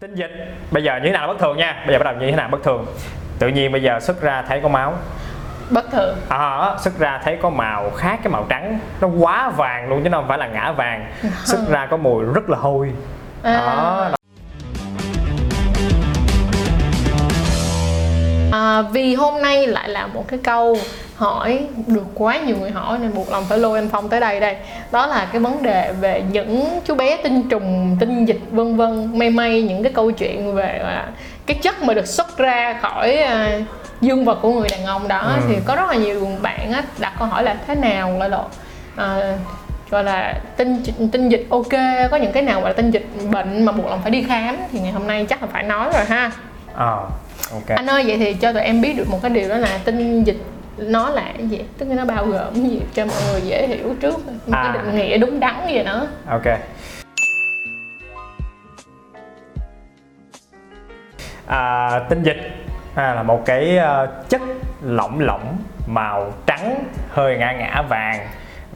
tinh 0.00 0.14
dịch. 0.14 0.30
Bây 0.70 0.82
giờ 0.82 0.96
như 0.96 1.02
thế 1.04 1.12
nào 1.12 1.26
là 1.26 1.32
bất 1.32 1.38
thường 1.40 1.56
nha? 1.56 1.82
Bây 1.86 1.92
giờ 1.94 1.98
bắt 1.98 2.04
đầu 2.04 2.14
như 2.20 2.30
thế 2.30 2.36
nào 2.36 2.48
bất 2.48 2.62
thường? 2.62 2.86
Tự 3.38 3.48
nhiên 3.48 3.72
bây 3.72 3.82
giờ 3.82 4.00
xuất 4.00 4.20
ra 4.20 4.42
thấy 4.48 4.60
có 4.60 4.68
máu. 4.68 4.94
Bất 5.70 5.90
thường. 5.92 6.16
À, 6.28 6.76
xuất 6.78 6.98
ra 6.98 7.20
thấy 7.24 7.38
có 7.42 7.50
màu 7.50 7.90
khác 7.90 8.20
cái 8.22 8.32
màu 8.32 8.46
trắng. 8.48 8.78
Nó 9.00 9.08
quá 9.08 9.50
vàng 9.50 9.88
luôn 9.88 10.02
chứ 10.04 10.08
nó 10.08 10.18
không 10.18 10.28
phải 10.28 10.38
là 10.38 10.46
ngã 10.46 10.72
vàng. 10.72 11.12
Xuất 11.44 11.68
ra 11.68 11.86
có 11.86 11.96
mùi 11.96 12.24
rất 12.24 12.50
là 12.50 12.58
hôi. 12.58 12.92
À. 13.42 13.52
đó 13.56 14.10
À, 18.56 18.82
vì 18.82 19.14
hôm 19.14 19.42
nay 19.42 19.66
lại 19.66 19.88
là 19.88 20.06
một 20.06 20.24
cái 20.28 20.38
câu 20.44 20.78
hỏi 21.16 21.66
được 21.86 22.06
quá 22.14 22.38
nhiều 22.38 22.56
người 22.60 22.70
hỏi 22.70 22.98
nên 22.98 23.14
buộc 23.14 23.30
lòng 23.30 23.44
phải 23.48 23.58
lôi 23.58 23.78
anh 23.78 23.88
Phong 23.88 24.08
tới 24.08 24.20
đây 24.20 24.40
đây. 24.40 24.56
Đó 24.92 25.06
là 25.06 25.28
cái 25.32 25.40
vấn 25.40 25.62
đề 25.62 25.92
về 26.00 26.22
những 26.32 26.80
chú 26.84 26.94
bé 26.94 27.16
tinh 27.16 27.48
trùng 27.48 27.96
tinh 28.00 28.24
dịch 28.24 28.40
vân 28.50 28.76
vân 28.76 29.18
may 29.18 29.30
may 29.30 29.62
những 29.62 29.82
cái 29.82 29.92
câu 29.92 30.10
chuyện 30.10 30.54
về 30.54 30.82
à, 30.84 31.06
cái 31.46 31.58
chất 31.62 31.82
mà 31.82 31.94
được 31.94 32.06
xuất 32.06 32.38
ra 32.38 32.78
khỏi 32.82 33.16
à, 33.16 33.58
dương 34.00 34.24
vật 34.24 34.38
của 34.42 34.52
người 34.52 34.68
đàn 34.68 34.84
ông 34.84 35.08
đó. 35.08 35.32
Ừ. 35.36 35.42
thì 35.48 35.54
có 35.66 35.76
rất 35.76 35.88
là 35.88 35.94
nhiều 35.94 36.28
bạn 36.42 36.72
á, 36.72 36.82
đặt 36.98 37.12
câu 37.18 37.28
hỏi 37.28 37.42
là 37.42 37.56
thế 37.66 37.74
nào 37.74 38.16
gọi 38.18 38.30
là 38.30 38.38
à, 38.96 39.36
gọi 39.90 40.04
là 40.04 40.34
tinh 40.56 40.82
tinh 41.12 41.28
dịch 41.28 41.46
ok 41.50 41.72
có 42.10 42.16
những 42.16 42.32
cái 42.32 42.42
nào 42.42 42.60
gọi 42.60 42.70
là 42.70 42.76
tinh 42.76 42.90
dịch 42.90 43.06
bệnh 43.30 43.64
mà 43.64 43.72
buộc 43.72 43.86
lòng 43.86 44.00
phải 44.02 44.10
đi 44.10 44.22
khám 44.28 44.56
thì 44.72 44.80
ngày 44.80 44.92
hôm 44.92 45.06
nay 45.06 45.26
chắc 45.28 45.42
là 45.42 45.48
phải 45.52 45.62
nói 45.62 45.90
rồi 45.94 46.04
ha. 46.04 46.30
Ờ, 46.74 47.06
ok. 47.52 47.66
Anh 47.76 47.86
ơi 47.86 48.04
vậy 48.06 48.18
thì 48.18 48.34
cho 48.34 48.52
tụi 48.52 48.62
em 48.62 48.80
biết 48.80 48.92
được 48.96 49.08
một 49.08 49.18
cái 49.22 49.30
điều 49.30 49.48
đó 49.48 49.56
là 49.56 49.78
tinh 49.84 50.24
dịch 50.24 50.36
nó 50.78 51.10
là 51.10 51.32
cái 51.36 51.46
gì? 51.48 51.60
Tức 51.78 51.88
là 51.88 51.94
nó 51.94 52.04
bao 52.04 52.26
gồm 52.26 52.54
cái 52.54 52.62
gì 52.62 52.80
cho 52.94 53.04
mọi 53.06 53.16
người 53.32 53.40
dễ 53.40 53.66
hiểu 53.66 53.94
trước. 54.00 54.26
Một 54.26 54.32
cái 54.52 54.66
À. 54.66 54.72
định 54.72 54.96
nghĩa 54.96 55.18
đúng 55.18 55.40
đắn 55.40 55.54
gì 55.68 55.82
đó. 55.84 56.06
Ok. 56.30 56.46
À, 61.46 61.90
tinh 62.08 62.22
dịch 62.22 62.40
à, 62.94 63.14
là 63.14 63.22
một 63.22 63.42
cái 63.46 63.76
ờ, 63.78 64.08
chất 64.28 64.40
lỏng 64.82 65.20
lỏng 65.20 65.56
màu 65.86 66.32
trắng 66.46 66.84
hơi 67.10 67.36
ngã 67.38 67.52
ngã 67.52 67.82
vàng 67.88 68.26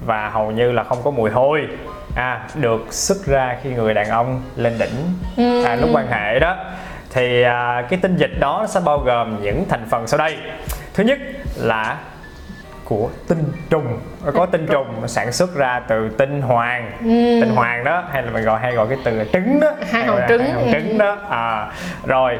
và 0.06 0.28
hầu 0.28 0.50
như 0.50 0.72
là 0.72 0.84
không 0.84 0.98
có 1.04 1.10
mùi 1.10 1.30
hôi 1.30 1.60
à, 2.16 2.48
được 2.54 2.86
xuất 2.90 3.26
ra 3.26 3.56
khi 3.62 3.70
người 3.70 3.94
đàn 3.94 4.08
ông 4.08 4.42
lên 4.56 4.78
đỉnh 4.78 4.94
à, 5.64 5.76
lúc 5.76 5.90
quan 5.92 6.06
hệ 6.10 6.38
đó 6.38 6.56
thì 7.10 7.42
à, 7.42 7.84
cái 7.90 7.98
tinh 8.02 8.16
dịch 8.16 8.40
đó 8.40 8.66
sẽ 8.68 8.80
bao 8.84 8.98
gồm 8.98 9.42
những 9.42 9.64
thành 9.68 9.86
phần 9.90 10.06
sau 10.06 10.18
đây. 10.18 10.36
Thứ 10.94 11.04
nhất 11.04 11.18
là 11.56 11.96
của 12.84 13.08
tinh 13.28 13.52
trùng. 13.70 13.98
Có 14.34 14.46
tinh 14.46 14.66
trùng 14.66 15.08
sản 15.08 15.32
xuất 15.32 15.54
ra 15.54 15.80
từ 15.88 16.08
tinh 16.08 16.42
hoàng. 16.42 16.92
Tinh 17.40 17.52
hoàng 17.54 17.84
đó 17.84 18.04
hay 18.12 18.22
là 18.22 18.30
mình 18.30 18.44
gọi 18.44 18.60
hay 18.60 18.72
gọi 18.72 18.86
cái 18.88 18.98
từ 19.04 19.10
là 19.10 19.24
trứng 19.32 19.60
đó. 19.60 19.70
Hai 19.90 20.06
là 20.06 20.26
trứng. 20.28 20.42
hai 20.42 20.52
hòn 20.52 20.72
trứng 20.72 20.98
đó. 20.98 21.16
À, 21.30 21.66
rồi 22.06 22.38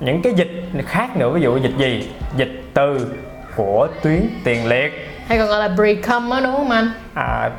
những 0.00 0.22
cái 0.22 0.32
dịch 0.32 0.50
khác 0.86 1.16
nữa 1.16 1.30
ví 1.30 1.40
dụ 1.40 1.56
dịch 1.56 1.76
gì? 1.78 2.12
Dịch 2.36 2.62
từ 2.74 3.14
của 3.56 3.88
tuyến 4.02 4.20
tiền 4.44 4.68
liệt. 4.68 5.08
Hay 5.28 5.38
còn 5.38 5.48
gọi 5.48 5.68
là 5.68 5.74
pre-cum 5.76 6.32
á 6.32 6.40
đúng 6.40 6.56
không 6.56 6.70
anh? 6.70 6.92
À, 7.14 7.50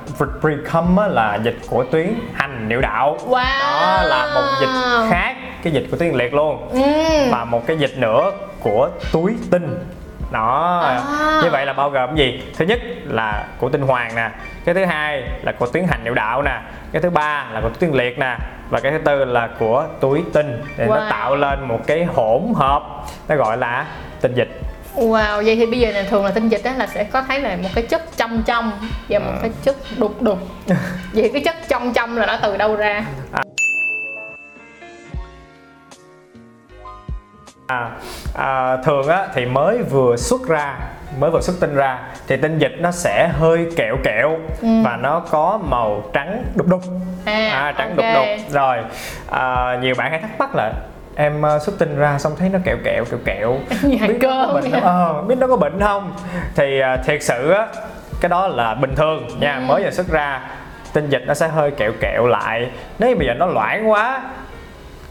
precum 0.41 0.95
á 0.95 1.07
là 1.07 1.39
dịch 1.43 1.57
của 1.69 1.83
tuyến 1.83 2.13
hành 2.33 2.69
niệu 2.69 2.81
đạo. 2.81 3.17
Wow. 3.27 3.43
đó 3.59 4.03
là 4.03 4.31
một 4.35 4.57
dịch 4.61 5.09
khác 5.09 5.35
cái 5.63 5.73
dịch 5.73 5.85
của 5.91 5.97
tuyến 5.97 6.13
liệt 6.15 6.33
luôn. 6.33 6.67
Ừ. 6.71 6.79
và 7.31 7.45
một 7.45 7.67
cái 7.67 7.77
dịch 7.77 7.97
nữa 7.97 8.31
của 8.59 8.89
túi 9.11 9.35
tinh. 9.51 9.77
Đó. 10.31 10.79
À. 10.85 11.01
như 11.43 11.49
vậy 11.49 11.65
là 11.65 11.73
bao 11.73 11.89
gồm 11.89 12.09
cái 12.15 12.17
gì? 12.25 12.43
Thứ 12.57 12.65
nhất 12.65 12.79
là 13.05 13.45
của 13.57 13.69
tinh 13.69 13.81
hoàng 13.81 14.15
nè. 14.15 14.29
Cái 14.65 14.75
thứ 14.75 14.85
hai 14.85 15.23
là 15.43 15.51
của 15.51 15.67
tuyến 15.67 15.83
hành 15.89 16.03
niệu 16.03 16.13
đạo 16.13 16.41
nè. 16.41 16.61
Cái 16.91 17.01
thứ 17.01 17.09
ba 17.09 17.45
là 17.53 17.61
của 17.61 17.69
tuyến 17.79 17.91
liệt 17.91 18.19
nè. 18.19 18.37
Và 18.69 18.79
cái 18.79 18.91
thứ 18.91 18.97
tư 18.97 19.25
là 19.25 19.49
của 19.59 19.85
túi 19.99 20.23
tinh. 20.33 20.61
Nó 20.77 20.85
Wow. 20.85 21.09
tạo 21.09 21.35
lên 21.35 21.67
một 21.67 21.79
cái 21.87 22.03
hỗn 22.03 22.41
hợp. 22.55 22.83
Nó 23.27 23.35
gọi 23.35 23.57
là 23.57 23.85
tinh 24.21 24.33
dịch. 24.35 24.49
Wow 24.95 25.43
vậy 25.45 25.55
thì 25.55 25.65
bây 25.65 25.79
giờ 25.79 25.91
là 25.91 26.03
thường 26.03 26.25
là 26.25 26.31
tinh 26.31 26.49
dịch 26.49 26.61
đó 26.63 26.71
là 26.77 26.87
sẽ 26.87 27.03
có 27.03 27.21
thấy 27.27 27.39
là 27.39 27.55
một 27.63 27.69
cái 27.75 27.83
chất 27.83 28.01
trong 28.17 28.43
trong 28.45 28.71
và 29.09 29.19
một 29.19 29.31
À. 29.31 29.39
cái 29.41 29.51
chất 29.63 29.75
đục 29.97 30.21
đục. 30.21 30.37
Vậy 31.13 31.29
cái 31.33 31.41
chất 31.45 31.55
trong 31.69 31.93
trong 31.93 32.17
là 32.17 32.25
nó 32.25 32.37
từ 32.41 32.57
đâu 32.57 32.75
ra? 32.75 33.05
À, 33.31 33.41
à, 37.67 38.77
thường 38.83 39.07
á 39.07 39.27
thì 39.33 39.45
mới 39.45 39.83
vừa 39.83 40.15
xuất 40.17 40.47
ra 40.47 40.75
mới 41.19 41.31
vừa 41.31 41.41
xuất 41.41 41.53
tinh 41.59 41.75
ra 41.75 41.99
thì 42.27 42.37
tinh 42.37 42.57
dịch 42.57 42.75
nó 42.79 42.91
sẽ 42.91 43.27
hơi 43.27 43.67
kẹo 43.75 43.97
kẹo 44.03 44.37
và 44.61 44.97
nó 45.01 45.19
có 45.19 45.59
màu 45.63 46.03
trắng 46.13 46.43
đục 46.55 46.67
đục. 46.67 46.81
À, 47.25 47.73
trắng 47.77 47.89
ok. 47.89 47.97
đục 47.97 48.05
đục. 48.15 48.25
Rồi 48.49 48.77
à, 49.31 49.77
nhiều 49.81 49.95
bạn 49.97 50.11
hay 50.11 50.19
thắc 50.19 50.39
mắc 50.39 50.55
là 50.55 50.73
em 51.15 51.41
ờ, 51.41 51.59
xuất 51.59 51.79
tinh 51.79 51.97
ra 51.97 52.19
xong 52.19 52.35
thấy 52.39 52.49
nó 52.49 52.59
kẹo 52.63 52.77
kẹo 52.83 53.05
kẹo 53.05 53.19
kẹo. 53.25 53.57
Như 53.83 53.97
hạt 54.01 54.07
biết 54.07 54.17
nó 54.21 54.45
có 54.47 54.53
bệnh 54.53 54.71
không? 54.71 54.83
Ờ, 54.83 55.21
biết 55.21 55.35
nó 55.39 55.47
có 55.47 55.57
bệnh 55.57 55.79
không? 55.79 56.13
Thì 56.55 56.79
à, 56.79 56.97
thiệt 56.97 57.23
sự 57.23 57.51
á 57.51 57.67
cái 58.21 58.29
đó 58.29 58.47
là 58.47 58.73
bình 58.73 58.95
thường 58.95 59.27
nha 59.39 59.59
mới 59.59 59.83
vừa 59.83 59.91
xuất 59.91 60.07
ra 60.07 60.41
tinh 60.93 61.09
dịch 61.09 61.23
nó 61.27 61.33
sẽ 61.33 61.47
hơi 61.47 61.71
kẹo 61.71 61.91
kẹo 62.01 62.27
lại. 62.27 62.69
Nếu 62.99 63.15
bây 63.15 63.27
giờ 63.27 63.33
nó 63.33 63.45
loãng 63.45 63.89
quá 63.89 64.21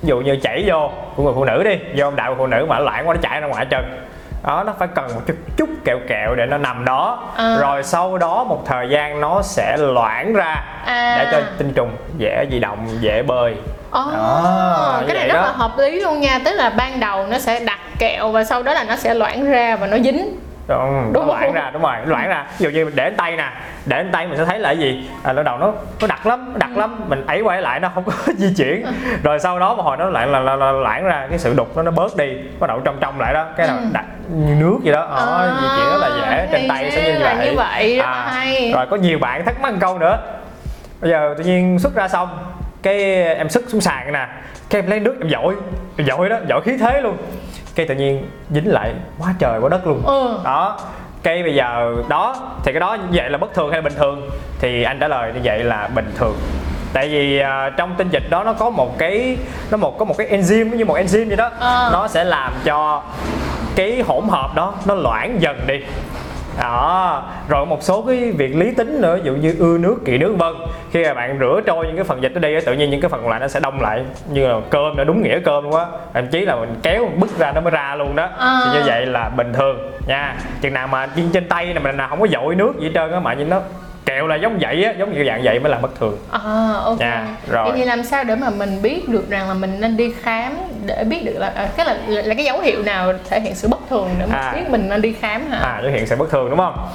ví 0.02 0.08
dụ 0.08 0.20
như 0.20 0.36
chảy 0.42 0.64
vô 0.66 0.90
của 1.16 1.22
người 1.22 1.32
phụ 1.36 1.44
nữ 1.44 1.62
đi 1.64 1.78
do 1.94 2.10
đạo 2.16 2.30
của 2.34 2.38
phụ 2.38 2.46
nữ 2.46 2.66
mà 2.68 2.78
loãng 2.78 3.08
quá 3.08 3.14
nó 3.14 3.20
chảy 3.22 3.40
ra 3.40 3.46
ngoài 3.46 3.66
chân 3.70 3.84
đó 4.46 4.62
nó 4.66 4.72
phải 4.78 4.88
cần 4.94 5.14
một 5.14 5.20
chút 5.26 5.34
chút 5.56 5.68
kẹo 5.84 5.98
kẹo 6.08 6.34
để 6.34 6.46
nó 6.46 6.58
nằm 6.58 6.84
đó 6.84 7.28
À. 7.36 7.56
rồi 7.60 7.82
sau 7.82 8.18
đó 8.18 8.44
một 8.44 8.62
thời 8.66 8.88
gian 8.88 9.20
nó 9.20 9.42
sẽ 9.42 9.76
loãng 9.78 10.32
ra 10.34 10.64
À. 10.84 11.16
để 11.18 11.28
cho 11.32 11.40
tinh 11.58 11.72
trùng 11.72 11.90
dễ 12.18 12.46
di 12.50 12.58
động 12.58 12.78
dễ 13.00 13.22
bơi 13.22 13.54
Ồ, 13.90 14.10
Đó, 14.14 15.02
cái 15.06 15.16
này 15.16 15.28
rất 15.28 15.34
đó. 15.34 15.42
là 15.42 15.52
hợp 15.52 15.70
lý 15.78 16.00
luôn 16.00 16.20
nha 16.20 16.38
Tức 16.44 16.52
là 16.54 16.70
ban 16.70 17.00
đầu 17.00 17.26
nó 17.26 17.38
sẽ 17.38 17.60
đặt 17.60 17.78
kẹo 17.98 18.28
và 18.32 18.44
sau 18.44 18.62
đó 18.62 18.74
là 18.74 18.84
nó 18.84 18.96
sẽ 18.96 19.14
loãng 19.14 19.44
ra 19.50 19.76
và 19.76 19.86
nó 19.86 19.98
dính 19.98 20.36
Ừ, 20.68 20.74
Đúng 21.14 21.26
nó 21.26 21.34
loãng 21.34 21.52
ra 21.52 21.70
đúng 21.72 21.82
rồi 21.82 21.96
loãng 22.06 22.28
ra. 22.28 22.46
Ví 22.58 22.64
dụ 22.64 22.70
như 22.70 22.84
mình 22.84 22.94
để 22.96 23.04
lên 23.04 23.16
tay 23.16 23.36
nè 23.36 23.50
để 23.86 23.96
lên 23.96 24.12
tay 24.12 24.26
mình 24.26 24.38
sẽ 24.38 24.44
thấy 24.44 24.58
là 24.58 24.68
cái 24.68 24.78
gì? 24.78 25.10
À, 25.22 25.32
lúc 25.32 25.44
đầu 25.44 25.58
nó 25.58 25.72
nó 26.00 26.06
đặc 26.06 26.26
lắm 26.26 26.52
nó 26.52 26.58
đặc 26.58 26.70
lắm. 26.76 27.00
Mình 27.08 27.26
ấy 27.26 27.40
quay 27.40 27.62
lại 27.62 27.80
nó 27.80 27.88
không 27.94 28.04
có 28.04 28.12
di 28.36 28.54
chuyển. 28.56 28.86
Rồi 29.22 29.38
sau 29.38 29.58
đó 29.58 29.74
một 29.74 29.82
hồi 29.82 29.96
nó 29.96 30.10
lại 30.10 30.26
là, 30.26 30.40
là, 30.40 30.56
là 30.56 30.72
loãng 30.72 31.04
ra 31.04 31.26
cái 31.30 31.38
sự 31.38 31.54
đục 31.54 31.76
nó 31.76 31.82
nó 31.82 31.90
bớt 31.90 32.16
đi 32.16 32.36
bắt 32.58 32.66
đầu 32.66 32.80
trong 32.84 32.96
trong 33.00 33.20
lại 33.20 33.34
đó. 33.34 33.46
Cái 33.56 33.66
nào 33.66 33.76
đặt 33.92 34.04
như 34.30 34.54
nước 34.54 34.78
vậy 34.84 34.92
đó. 34.92 35.00
Đó 35.16 35.46
di 35.60 35.66
chuyển 35.76 35.90
rất 35.90 36.08
là 36.08 36.10
dễ 36.16 36.48
trên 36.52 36.68
tay 36.68 36.90
sẽ 36.90 37.12
như 37.12 37.18
là 37.18 37.34
vậy. 37.34 37.50
như 37.50 37.56
vậy, 37.56 37.96
là 37.96 38.28
hay. 38.30 38.72
rồi 38.74 38.86
có 38.90 38.96
nhiều 38.96 39.18
bạn 39.18 39.44
thắc 39.44 39.60
mắc 39.60 39.72
một 39.72 39.78
câu 39.80 39.98
nữa. 39.98 40.18
Bây 41.00 41.10
giờ 41.10 41.34
tự 41.38 41.44
nhiên 41.44 41.78
xuất 41.78 41.94
ra 41.94 42.08
xong 42.08 42.28
cái 42.82 43.02
em 43.24 43.48
sức 43.48 43.64
xuống 43.68 43.80
sàn 43.80 44.12
nè. 44.12 44.26
Cái 44.70 44.82
em 44.82 44.90
lấy 44.90 45.00
nước 45.00 45.16
em 45.20 45.30
dội 45.30 45.54
em 45.96 46.06
dội 46.06 46.28
đó 46.28 46.36
dội 46.48 46.60
khí 46.62 46.76
thế 46.76 47.00
luôn 47.00 47.16
cái 47.74 47.86
tự 47.86 47.94
nhiên 47.94 48.28
dính 48.50 48.72
lại 48.72 48.92
quá 49.18 49.34
trời 49.38 49.60
quá 49.60 49.68
đất 49.68 49.86
luôn. 49.86 50.02
Ừ. 50.06 50.38
đó. 50.44 50.78
Cái 51.22 51.42
bây 51.42 51.54
giờ 51.54 51.94
đó 52.08 52.36
thì 52.64 52.72
cái 52.72 52.80
đó 52.80 52.94
như 52.94 53.06
vậy 53.12 53.30
là 53.30 53.38
bất 53.38 53.54
thường 53.54 53.70
hay 53.70 53.82
là 53.82 53.88
bình 53.88 53.98
thường? 53.98 54.30
Thì 54.58 54.82
anh 54.82 54.98
trả 55.00 55.08
lời 55.08 55.32
như 55.34 55.40
vậy 55.44 55.64
là 55.64 55.88
bình 55.94 56.12
thường. 56.18 56.36
Tại 56.92 57.08
vì 57.08 57.38
à, 57.38 57.70
trong 57.76 57.94
tinh 57.98 58.08
dịch 58.10 58.30
đó 58.30 58.44
nó 58.44 58.52
có 58.52 58.70
một 58.70 58.98
cái 58.98 59.36
nó 59.70 59.76
một 59.76 59.98
có 59.98 60.04
một 60.04 60.14
cái 60.18 60.26
enzyme 60.26 60.76
như 60.76 60.84
một 60.84 60.96
enzyme 60.96 61.28
vậy 61.28 61.36
đó. 61.36 61.50
Ờ. 61.58 61.90
nó 61.92 62.08
sẽ 62.08 62.24
làm 62.24 62.52
cho 62.64 63.02
cái 63.76 64.02
hỗn 64.06 64.28
hợp 64.28 64.54
đó 64.54 64.74
nó 64.84 64.94
loãng 64.94 65.36
dần 65.40 65.60
đi 65.66 65.80
đó 66.60 67.22
rồi 67.48 67.66
một 67.66 67.82
số 67.82 68.02
cái 68.02 68.32
việc 68.32 68.56
lý 68.56 68.70
tính 68.74 69.00
nữa 69.00 69.16
ví 69.16 69.22
dụ 69.24 69.32
như 69.32 69.54
ưa 69.58 69.78
nước 69.78 69.96
kỵ 70.04 70.18
nước 70.18 70.34
vân 70.38 70.52
khi 70.92 71.04
mà 71.04 71.14
bạn 71.14 71.36
rửa 71.40 71.60
trôi 71.66 71.86
những 71.86 71.96
cái 71.96 72.04
phần 72.04 72.22
dịch 72.22 72.34
đi 72.40 72.54
á, 72.54 72.60
tự 72.66 72.72
nhiên 72.72 72.90
những 72.90 73.00
cái 73.00 73.08
phần 73.08 73.20
còn 73.20 73.30
lại 73.30 73.40
nó 73.40 73.48
sẽ 73.48 73.60
đông 73.60 73.80
lại 73.80 74.04
như 74.30 74.46
là 74.48 74.54
cơm 74.70 74.96
nó 74.96 75.04
đúng 75.04 75.22
nghĩa 75.22 75.40
cơm 75.44 75.64
luôn 75.64 75.74
á 75.74 75.84
thậm 76.14 76.26
chí 76.28 76.40
là 76.40 76.56
mình 76.56 76.74
kéo 76.82 77.04
mình 77.04 77.20
bứt 77.20 77.38
ra 77.38 77.52
nó 77.52 77.60
mới 77.60 77.70
ra 77.70 77.94
luôn 77.98 78.16
đó 78.16 78.28
À. 78.38 78.60
thì 78.64 78.78
như 78.78 78.84
vậy 78.86 79.06
là 79.06 79.28
bình 79.28 79.52
thường 79.52 79.92
nha 80.06 80.34
chừng 80.60 80.74
nào 80.74 80.86
mà 80.86 81.06
trên 81.16 81.30
trên 81.32 81.48
tay 81.48 81.64
này 81.66 81.82
mình 81.84 81.96
nào 81.96 82.08
không 82.08 82.20
có 82.20 82.26
dội 82.26 82.54
nước 82.54 82.72
gì 82.78 82.86
hết 82.86 82.92
trơn 82.94 83.12
á 83.12 83.20
mà 83.20 83.34
nhìn 83.34 83.48
nó 83.50 83.60
kẹo 84.06 84.26
là 84.26 84.36
giống 84.36 84.58
vậy 84.60 84.84
á 84.84 84.92
giống 84.98 85.12
như 85.12 85.24
dạng 85.26 85.40
vậy 85.44 85.58
mới 85.60 85.72
là 85.72 85.78
bất 85.78 85.98
thường 86.00 86.18
À, 86.30 86.40
ok. 86.84 86.98
Dạ, 86.98 87.26
rồi. 87.50 87.64
Vậy 87.64 87.72
thì 87.76 87.84
làm 87.84 88.02
sao 88.02 88.24
để 88.24 88.36
mà 88.36 88.50
mình 88.50 88.82
biết 88.82 89.08
được 89.08 89.30
rằng 89.30 89.48
là 89.48 89.54
mình 89.54 89.80
nên 89.80 89.96
đi 89.96 90.12
khám 90.22 90.52
để 90.86 91.04
biết 91.04 91.22
được 91.24 91.34
là 91.38 91.52
à, 91.56 91.68
cái 91.76 91.86
là, 91.86 91.96
là 92.22 92.34
cái 92.34 92.44
dấu 92.44 92.60
hiệu 92.60 92.82
nào 92.82 93.12
thể 93.30 93.40
hiện 93.40 93.54
sự 93.54 93.68
bất 93.68 93.80
thường 93.90 94.08
để 94.18 94.26
mà 94.26 94.36
À. 94.36 94.52
biết 94.56 94.70
mình 94.70 94.88
nên 94.88 95.02
đi 95.02 95.12
khám 95.12 95.50
hả? 95.50 95.58
à 95.58 95.78
xuất 95.82 95.90
hiện 95.90 96.06
sự 96.06 96.16
bất 96.16 96.30
thường 96.30 96.50
đúng 96.50 96.58
không 96.58 96.88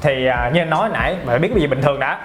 thì 0.00 0.26
à, 0.26 0.50
như 0.54 0.60
anh 0.60 0.70
nói 0.70 0.88
nãy 0.92 1.16
bạn 1.26 1.40
biết 1.40 1.48
cái 1.54 1.60
gì 1.60 1.66
bình 1.66 1.82
thường 1.82 2.00
đã 2.00 2.18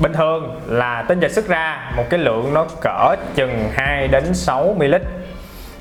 bình 0.00 0.12
thường 0.12 0.60
là 0.66 1.02
tinh 1.08 1.20
dịch 1.20 1.32
xuất 1.32 1.48
ra 1.48 1.90
một 1.96 2.04
cái 2.10 2.20
lượng 2.20 2.54
nó 2.54 2.64
cỡ 2.80 3.14
chừng 3.34 3.68
2 3.74 4.08
đến 4.08 4.34
6 4.34 4.74
ml 4.78 4.94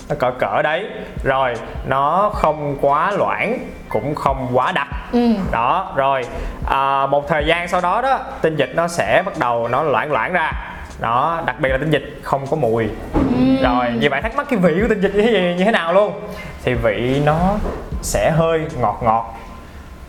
nó 0.09 0.15
cỡ 0.19 0.31
cỡ 0.39 0.61
đấy 0.61 0.85
rồi 1.23 1.53
nó 1.87 2.31
không 2.33 2.77
quá 2.81 3.11
loãng 3.11 3.59
cũng 3.89 4.15
không 4.15 4.47
quá 4.53 4.71
đặc 4.71 4.87
Ừ. 5.13 5.33
đó 5.51 5.93
rồi 5.95 6.21
à, 6.69 7.05
một 7.07 7.27
thời 7.27 7.45
gian 7.45 7.67
sau 7.67 7.81
đó 7.81 8.01
đó 8.01 8.19
tinh 8.41 8.55
dịch 8.55 8.71
nó 8.75 8.87
sẽ 8.87 9.23
bắt 9.25 9.33
đầu 9.39 9.67
nó 9.67 9.83
loãng 9.83 10.11
loãng 10.11 10.33
ra 10.33 10.51
đó 11.01 11.41
đặc 11.45 11.55
biệt 11.59 11.69
là 11.69 11.77
tinh 11.77 11.91
dịch 11.91 12.19
không 12.23 12.47
có 12.51 12.57
mùi. 12.57 12.87
Rồi 13.63 13.85
nhiều 13.99 14.09
bạn 14.09 14.23
thắc 14.23 14.35
mắc 14.35 14.47
cái 14.49 14.59
vị 14.59 14.73
của 14.81 14.87
tinh 14.87 15.01
dịch 15.01 15.15
như 15.15 15.21
thế, 15.21 15.31
gì- 15.31 15.55
như 15.57 15.65
thế 15.65 15.71
nào 15.71 15.93
luôn? 15.93 16.13
Thì 16.63 16.73
vị 16.73 17.21
nó 17.25 17.37
sẽ 18.01 18.31
hơi 18.31 18.61
ngọt 18.81 18.99
ngọt. 19.03 19.37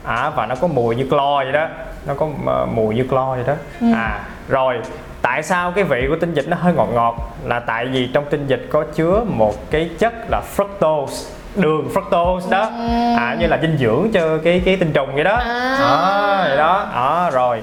À, 0.05 0.31
và 0.37 0.47
nó 0.47 0.55
có 0.55 0.67
mùi 0.67 0.97
như 0.97 1.07
clo 1.11 1.37
vậy 1.37 1.53
đó. 1.53 1.67
Nó 2.07 2.15
có 2.15 2.29
ờ, 2.47 2.67
mùi 2.67 2.95
như 2.95 3.05
clo 3.05 3.35
vậy 3.35 3.45
đó. 3.47 3.55
Ừ. 3.81 3.87
à 3.95 4.21
rồi 4.49 4.79
tại 5.23 5.43
sao 5.43 5.73
cái 5.73 5.85
vị 5.85 6.07
của 6.09 6.17
tinh 6.21 6.35
dịch 6.35 6.49
nó 6.49 6.57
hơi 6.61 6.73
ngọt 6.75 6.89
ngọt? 6.95 7.15
Là 7.45 7.61
tại 7.61 7.87
vì 7.87 8.07
trong 8.15 8.25
tinh 8.31 8.47
dịch 8.47 8.67
có 8.73 8.85
chứa 8.95 9.21
một 9.27 9.71
cái 9.71 9.91
chất 9.99 10.13
là 10.31 10.43
fructose 10.57 11.31
đường 11.57 11.89
fructose 11.95 12.51
đó. 12.51 12.71
À, 13.19 13.37
như 13.41 13.47
là 13.47 13.59
dinh 13.63 13.77
dưỡng 13.79 14.09
cho 14.15 14.39
cái 14.45 14.63
cái 14.65 14.77
tinh 14.77 14.93
trùng 14.93 15.15
vậy 15.15 15.25
đó. 15.25 15.37
À. 15.37 15.77
đó 15.81 16.45
vậy 16.49 16.57
đó. 16.57 16.87
Đó 16.95 17.31
rồi 17.33 17.63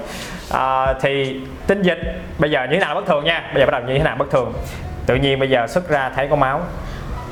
à, 0.50 0.94
thì 1.00 1.40
tinh 1.66 1.82
dịch 1.82 1.98
bây 2.38 2.50
giờ 2.50 2.62
như 2.62 2.74
thế 2.74 2.80
nào 2.80 2.94
là 2.94 3.00
bất 3.00 3.06
thường 3.06 3.24
nha? 3.24 3.50
Bây 3.54 3.60
giờ 3.60 3.66
bắt 3.66 3.72
đầu 3.72 3.88
như 3.88 3.98
thế 3.98 4.04
nào 4.04 4.16
bất 4.16 4.30
thường? 4.30 4.52
Tự 5.06 5.14
nhiên 5.14 5.38
bây 5.38 5.50
giờ 5.50 5.66
xuất 5.66 5.88
ra 5.88 6.10
thấy 6.16 6.28
có 6.28 6.36
máu. 6.36 6.60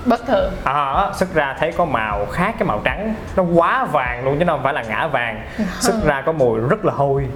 Bất 0.04 0.26
thường. 0.26 0.52
À, 0.64 1.10
xuất 1.14 1.34
ra 1.34 1.56
thấy 1.58 1.72
có 1.72 1.84
màu 1.84 2.26
khác 2.26 2.54
cái 2.58 2.68
màu 2.68 2.80
trắng. 2.84 3.14
Nó 3.36 3.42
quá 3.42 3.84
vàng 3.84 4.24
luôn 4.24 4.38
chứ 4.38 4.44
nó 4.44 4.52
không 4.52 4.62
phải 4.62 4.74
là 4.74 4.82
ngã 4.82 5.06
vàng. 5.06 5.42
Xuất 5.80 5.94
ra 6.04 6.22
có 6.22 6.32
mùi 6.32 6.60
rất 6.60 6.84
là 6.84 6.92
hôi 6.92 7.26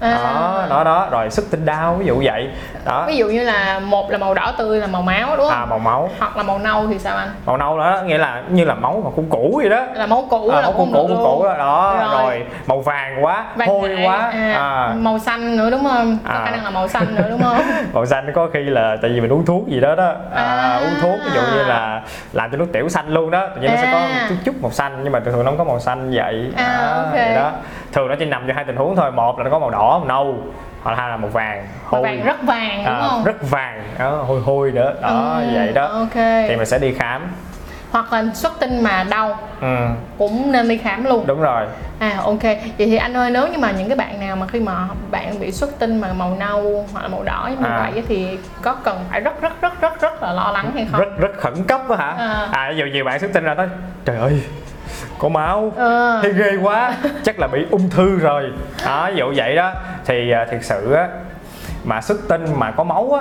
À. 0.00 0.18
đó 0.22 0.66
đó. 0.70 0.84
Đó 0.84 1.08
rồi 1.10 1.30
xuất 1.30 1.44
tinh 1.50 1.64
đau 1.66 1.94
ví 1.94 2.06
dụ 2.06 2.22
vậy. 2.24 2.48
Đó. 2.84 3.04
Ví 3.08 3.16
dụ 3.16 3.26
như 3.26 3.44
là 3.44 3.78
một 3.78 4.10
là 4.10 4.18
màu 4.18 4.34
đỏ 4.34 4.52
tươi 4.58 4.80
là 4.80 4.86
màu 4.86 5.02
máu 5.02 5.36
đúng 5.36 5.48
không? 5.48 5.58
À 5.58 5.66
màu 5.70 5.78
máu. 5.78 6.10
Hoặc 6.18 6.36
là 6.36 6.42
màu 6.42 6.58
nâu 6.58 6.86
thì 6.86 6.98
sao 6.98 7.16
anh? 7.16 7.28
Màu 7.46 7.56
nâu 7.56 7.78
đó 7.78 8.00
nghĩa 8.04 8.18
là 8.18 8.42
như 8.48 8.64
là 8.64 8.74
máu 8.74 9.02
mà 9.04 9.10
cũ 9.16 9.24
cũ 9.30 9.54
vậy 9.60 9.70
đó. 9.70 9.80
Là 9.94 10.06
máu 10.06 10.26
cũ 10.30 10.48
à, 10.48 10.56
là 10.56 10.62
máu 10.62 10.72
cũ 10.72 10.78
không 10.78 10.92
cũ 10.92 11.08
được 11.08 11.14
cũ 11.24 11.44
đó, 11.44 11.54
đó 11.58 11.96
Rồi. 12.12 12.22
rồi. 12.22 12.46
màu 12.66 12.80
vàng 12.80 13.24
quá 13.24 13.44
Vàng 13.56 13.68
hôi 13.68 13.98
quá. 14.04 14.16
à, 14.32 14.52
à, 14.54 14.94
màu 14.98 15.18
xanh 15.18 15.56
nữa 15.56 15.70
đúng 15.70 15.84
không? 15.84 16.18
Có 16.24 16.30
À. 16.32 16.42
khả 16.44 16.50
năng 16.50 16.64
là 16.64 16.70
màu 16.70 16.88
xanh 16.88 17.14
nữa 17.14 17.26
đúng 17.30 17.42
không? 17.42 17.56
Màu 17.92 18.06
xanh 18.06 18.32
có 18.34 18.48
khi 18.52 18.60
là 18.64 18.96
tại 19.02 19.10
vì 19.10 19.20
mình 19.20 19.32
uống 19.32 19.44
thuốc 19.46 19.68
gì 19.68 19.80
đó 19.80 19.94
đó. 19.94 20.12
À, 20.34 20.42
À. 20.44 20.76
uống 20.78 20.94
thuốc 21.02 21.18
ví 21.24 21.30
dụ 21.34 21.40
như 21.56 21.62
là 21.64 22.02
làm 22.32 22.50
cho 22.50 22.56
nước 22.58 22.66
tiểu 22.72 22.88
xanh 22.88 23.08
luôn 23.08 23.30
đó. 23.30 23.46
Tự 23.54 23.60
nhiên 23.60 23.70
nó 23.70 23.76
sẽ 23.76 23.88
có 23.92 23.98
À. 23.98 24.26
chút 24.28 24.34
chút 24.44 24.54
màu 24.62 24.70
xanh 24.70 25.00
nhưng 25.02 25.12
mà 25.12 25.20
thường 25.20 25.34
thường 25.34 25.44
nó 25.44 25.50
không 25.50 25.58
có 25.58 25.64
màu 25.64 25.80
xanh 25.80 26.10
vậy. 26.14 26.52
À, 26.56 26.78
Đó, 26.96 27.02
ok. 27.02 27.12
vậy 27.12 27.34
đó 27.34 27.50
thường 27.92 28.08
nó 28.08 28.14
chỉ 28.18 28.24
nằm 28.24 28.44
cho 28.48 28.52
hai 28.54 28.64
tình 28.64 28.76
huống 28.76 28.96
thôi. 28.96 29.12
Một 29.12 29.38
là 29.38 29.44
nó 29.44 29.50
có 29.50 29.58
màu 29.58 29.70
đỏ 29.70 29.98
màu 29.98 30.04
nâu 30.08 30.34
hoặc 30.82 30.90
là 30.90 30.96
hai 30.96 31.08
là 31.10 31.16
màu 31.16 31.30
vàng 31.30 31.56
màu 31.56 31.66
hôi. 31.84 32.02
vàng 32.02 32.24
rất 32.24 32.42
vàng 32.42 32.76
đúng 32.84 32.94
à, 32.94 33.08
không? 33.08 33.24
rất 33.24 33.50
vàng 33.50 33.82
đó, 33.98 34.10
hôi 34.10 34.40
hôi 34.40 34.70
nữa. 34.72 34.94
Đó 35.02 35.36
Ừ, 35.40 35.44
vậy 35.54 35.72
đó. 35.72 35.86
ok. 35.86 36.14
Thì 36.48 36.56
mình 36.56 36.66
sẽ 36.66 36.78
đi 36.78 36.94
khám. 36.94 37.22
Hoặc 37.90 38.12
là 38.12 38.24
xuất 38.34 38.60
tinh 38.60 38.82
mà 38.82 39.04
đau 39.10 39.38
ừ, 39.60 39.76
cũng 40.18 40.52
nên 40.52 40.68
đi 40.68 40.78
khám 40.78 41.04
luôn. 41.04 41.24
Đúng 41.26 41.40
rồi. 41.40 41.66
À 41.98 42.16
ok. 42.24 42.42
Vậy 42.42 42.56
thì 42.78 42.96
anh 42.96 43.16
ơi 43.16 43.30
nếu 43.30 43.46
như 43.48 43.58
mà 43.58 43.70
những 43.70 43.88
cái 43.88 43.96
bạn 43.96 44.20
nào 44.20 44.36
mà 44.36 44.46
khi 44.46 44.60
mà 44.60 44.72
bạn 45.10 45.40
bị 45.40 45.52
xuất 45.52 45.78
tinh 45.78 46.00
mà 46.00 46.12
màu 46.12 46.36
nâu 46.40 46.86
hoặc 46.92 47.02
là 47.02 47.08
màu 47.08 47.22
đỏ 47.22 47.50
như 47.60 47.66
À. 47.66 47.90
vậy 47.94 48.02
thì 48.08 48.38
có 48.62 48.74
cần 48.74 48.98
phải 49.10 49.20
rất 49.20 49.40
rất 49.42 49.60
rất 49.62 49.80
rất 49.80 50.00
rất 50.00 50.22
là 50.22 50.32
lo 50.32 50.50
lắng 50.54 50.70
hay 50.74 50.86
không? 50.92 51.00
Rất 51.00 51.18
rất 51.18 51.30
khẩn 51.38 51.54
cấp 51.64 51.80
đó 51.88 51.96
hả? 51.96 52.14
À. 52.18 52.48
à 52.52 52.68
ví 52.70 52.76
dụ 52.76 52.84
nhiều 52.84 53.04
bạn 53.04 53.18
xuất 53.20 53.32
tinh 53.32 53.44
ra 53.44 53.54
nói 53.54 53.68
trời 54.04 54.16
ơi 54.16 54.42
có 55.20 55.28
máu. 55.28 55.72
Ờ. 55.76 56.20
thấy 56.22 56.32
ghê 56.32 56.56
quá. 56.62 56.96
Chắc 57.22 57.38
là 57.38 57.46
bị 57.46 57.66
ung 57.70 57.90
thư 57.90 58.18
rồi. 58.18 58.52
Đó 58.84 59.10
ví 59.10 59.16
dụ 59.16 59.32
vậy 59.36 59.56
đó. 59.56 59.72
Thì 60.06 60.30
à, 60.30 60.46
thiệt 60.50 60.64
sự 60.64 60.92
á 60.92 61.08
mà 61.84 62.00
xuất 62.00 62.28
tinh 62.28 62.44
mà 62.56 62.70
có 62.70 62.84
máu 62.84 63.18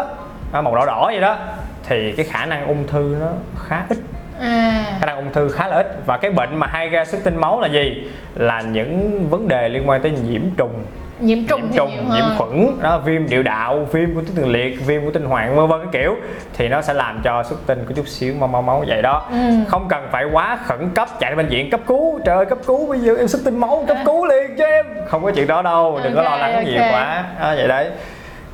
á 0.51 0.61
màu 0.61 0.75
đỏ 0.75 0.85
đỏ 0.85 1.05
vậy 1.05 1.21
đó 1.21 1.37
thì 1.83 2.11
cái 2.11 2.25
khả 2.25 2.45
năng 2.45 2.67
ung 2.67 2.87
thư 2.87 3.15
nó 3.19 3.27
khá 3.67 3.83
ít. 3.89 3.97
À. 4.39 4.85
Khả 4.99 5.05
năng 5.05 5.15
ung 5.15 5.33
thư 5.33 5.49
khá 5.49 5.67
là 5.67 5.75
ít. 5.75 5.97
Và 6.05 6.17
cái 6.17 6.31
bệnh 6.31 6.55
mà 6.55 6.67
hay 6.67 6.89
ra 6.89 7.05
xuất 7.05 7.23
tinh 7.23 7.35
máu 7.35 7.61
là 7.61 7.67
gì? 7.67 8.11
Là 8.35 8.61
những 8.61 9.25
vấn 9.29 9.47
đề 9.47 9.69
liên 9.69 9.89
quan 9.89 10.01
tới 10.01 10.11
nhiễm 10.11 10.41
trùng 10.57 10.83
nhiễm 11.19 11.45
trùng 11.47 11.61
nhiễm 11.61 11.71
trùng 11.77 11.89
nhiều 11.89 12.15
nhiễm 12.15 12.25
khuẩn 12.37 12.81
đó 12.81 12.97
viêm 13.05 13.29
điệu 13.29 13.43
đạo 13.43 13.87
viêm 13.91 14.15
của 14.15 14.21
tuyến 14.21 14.35
tiền 14.35 14.51
liệt 14.51 14.85
viêm 14.85 15.05
của 15.05 15.11
tinh 15.11 15.25
hoàng 15.25 15.55
vân 15.55 15.67
vân 15.67 15.79
cái 15.79 16.01
kiểu. 16.03 16.15
Thì 16.57 16.67
nó 16.67 16.81
sẽ 16.81 16.93
làm 16.93 17.21
cho 17.23 17.43
xuất 17.43 17.67
tinh 17.67 17.85
có 17.87 17.93
chút 17.95 18.07
xíu 18.07 18.33
máu 18.39 18.47
máu 18.47 18.61
máu 18.61 18.83
vậy 18.87 19.01
đó. 19.01 19.25
Ừ. 19.31 19.37
không 19.67 19.87
cần 19.89 20.07
phải 20.11 20.25
quá 20.25 20.59
khẩn 20.65 20.89
cấp 20.95 21.09
chạy 21.19 21.31
đến 21.31 21.37
bệnh 21.37 21.47
viện 21.49 21.69
cấp 21.69 21.79
cứu. 21.87 22.19
Trời 22.25 22.35
ơi 22.35 22.45
cấp 22.45 22.57
cứu 22.67 22.87
bây 22.87 22.99
giờ 22.99 23.15
em 23.17 23.27
xuất 23.27 23.41
tinh 23.45 23.57
máu 23.59 23.85
cấp 23.87 23.97
cứu 24.05 24.25
liền 24.25 24.55
cho 24.57 24.65
em. 24.65 24.85
Không 25.07 25.23
có 25.23 25.31
chuyện 25.31 25.47
đó 25.47 25.61
đâu 25.61 25.99
đừng 26.03 26.15
có 26.15 26.21
lo 26.21 26.35
lắng 26.37 26.65
nhiều 26.65 26.81
ok. 26.81 26.91
quá. 26.91 27.23
Đó, 27.41 27.53
vậy 27.55 27.67
đấy. 27.67 27.89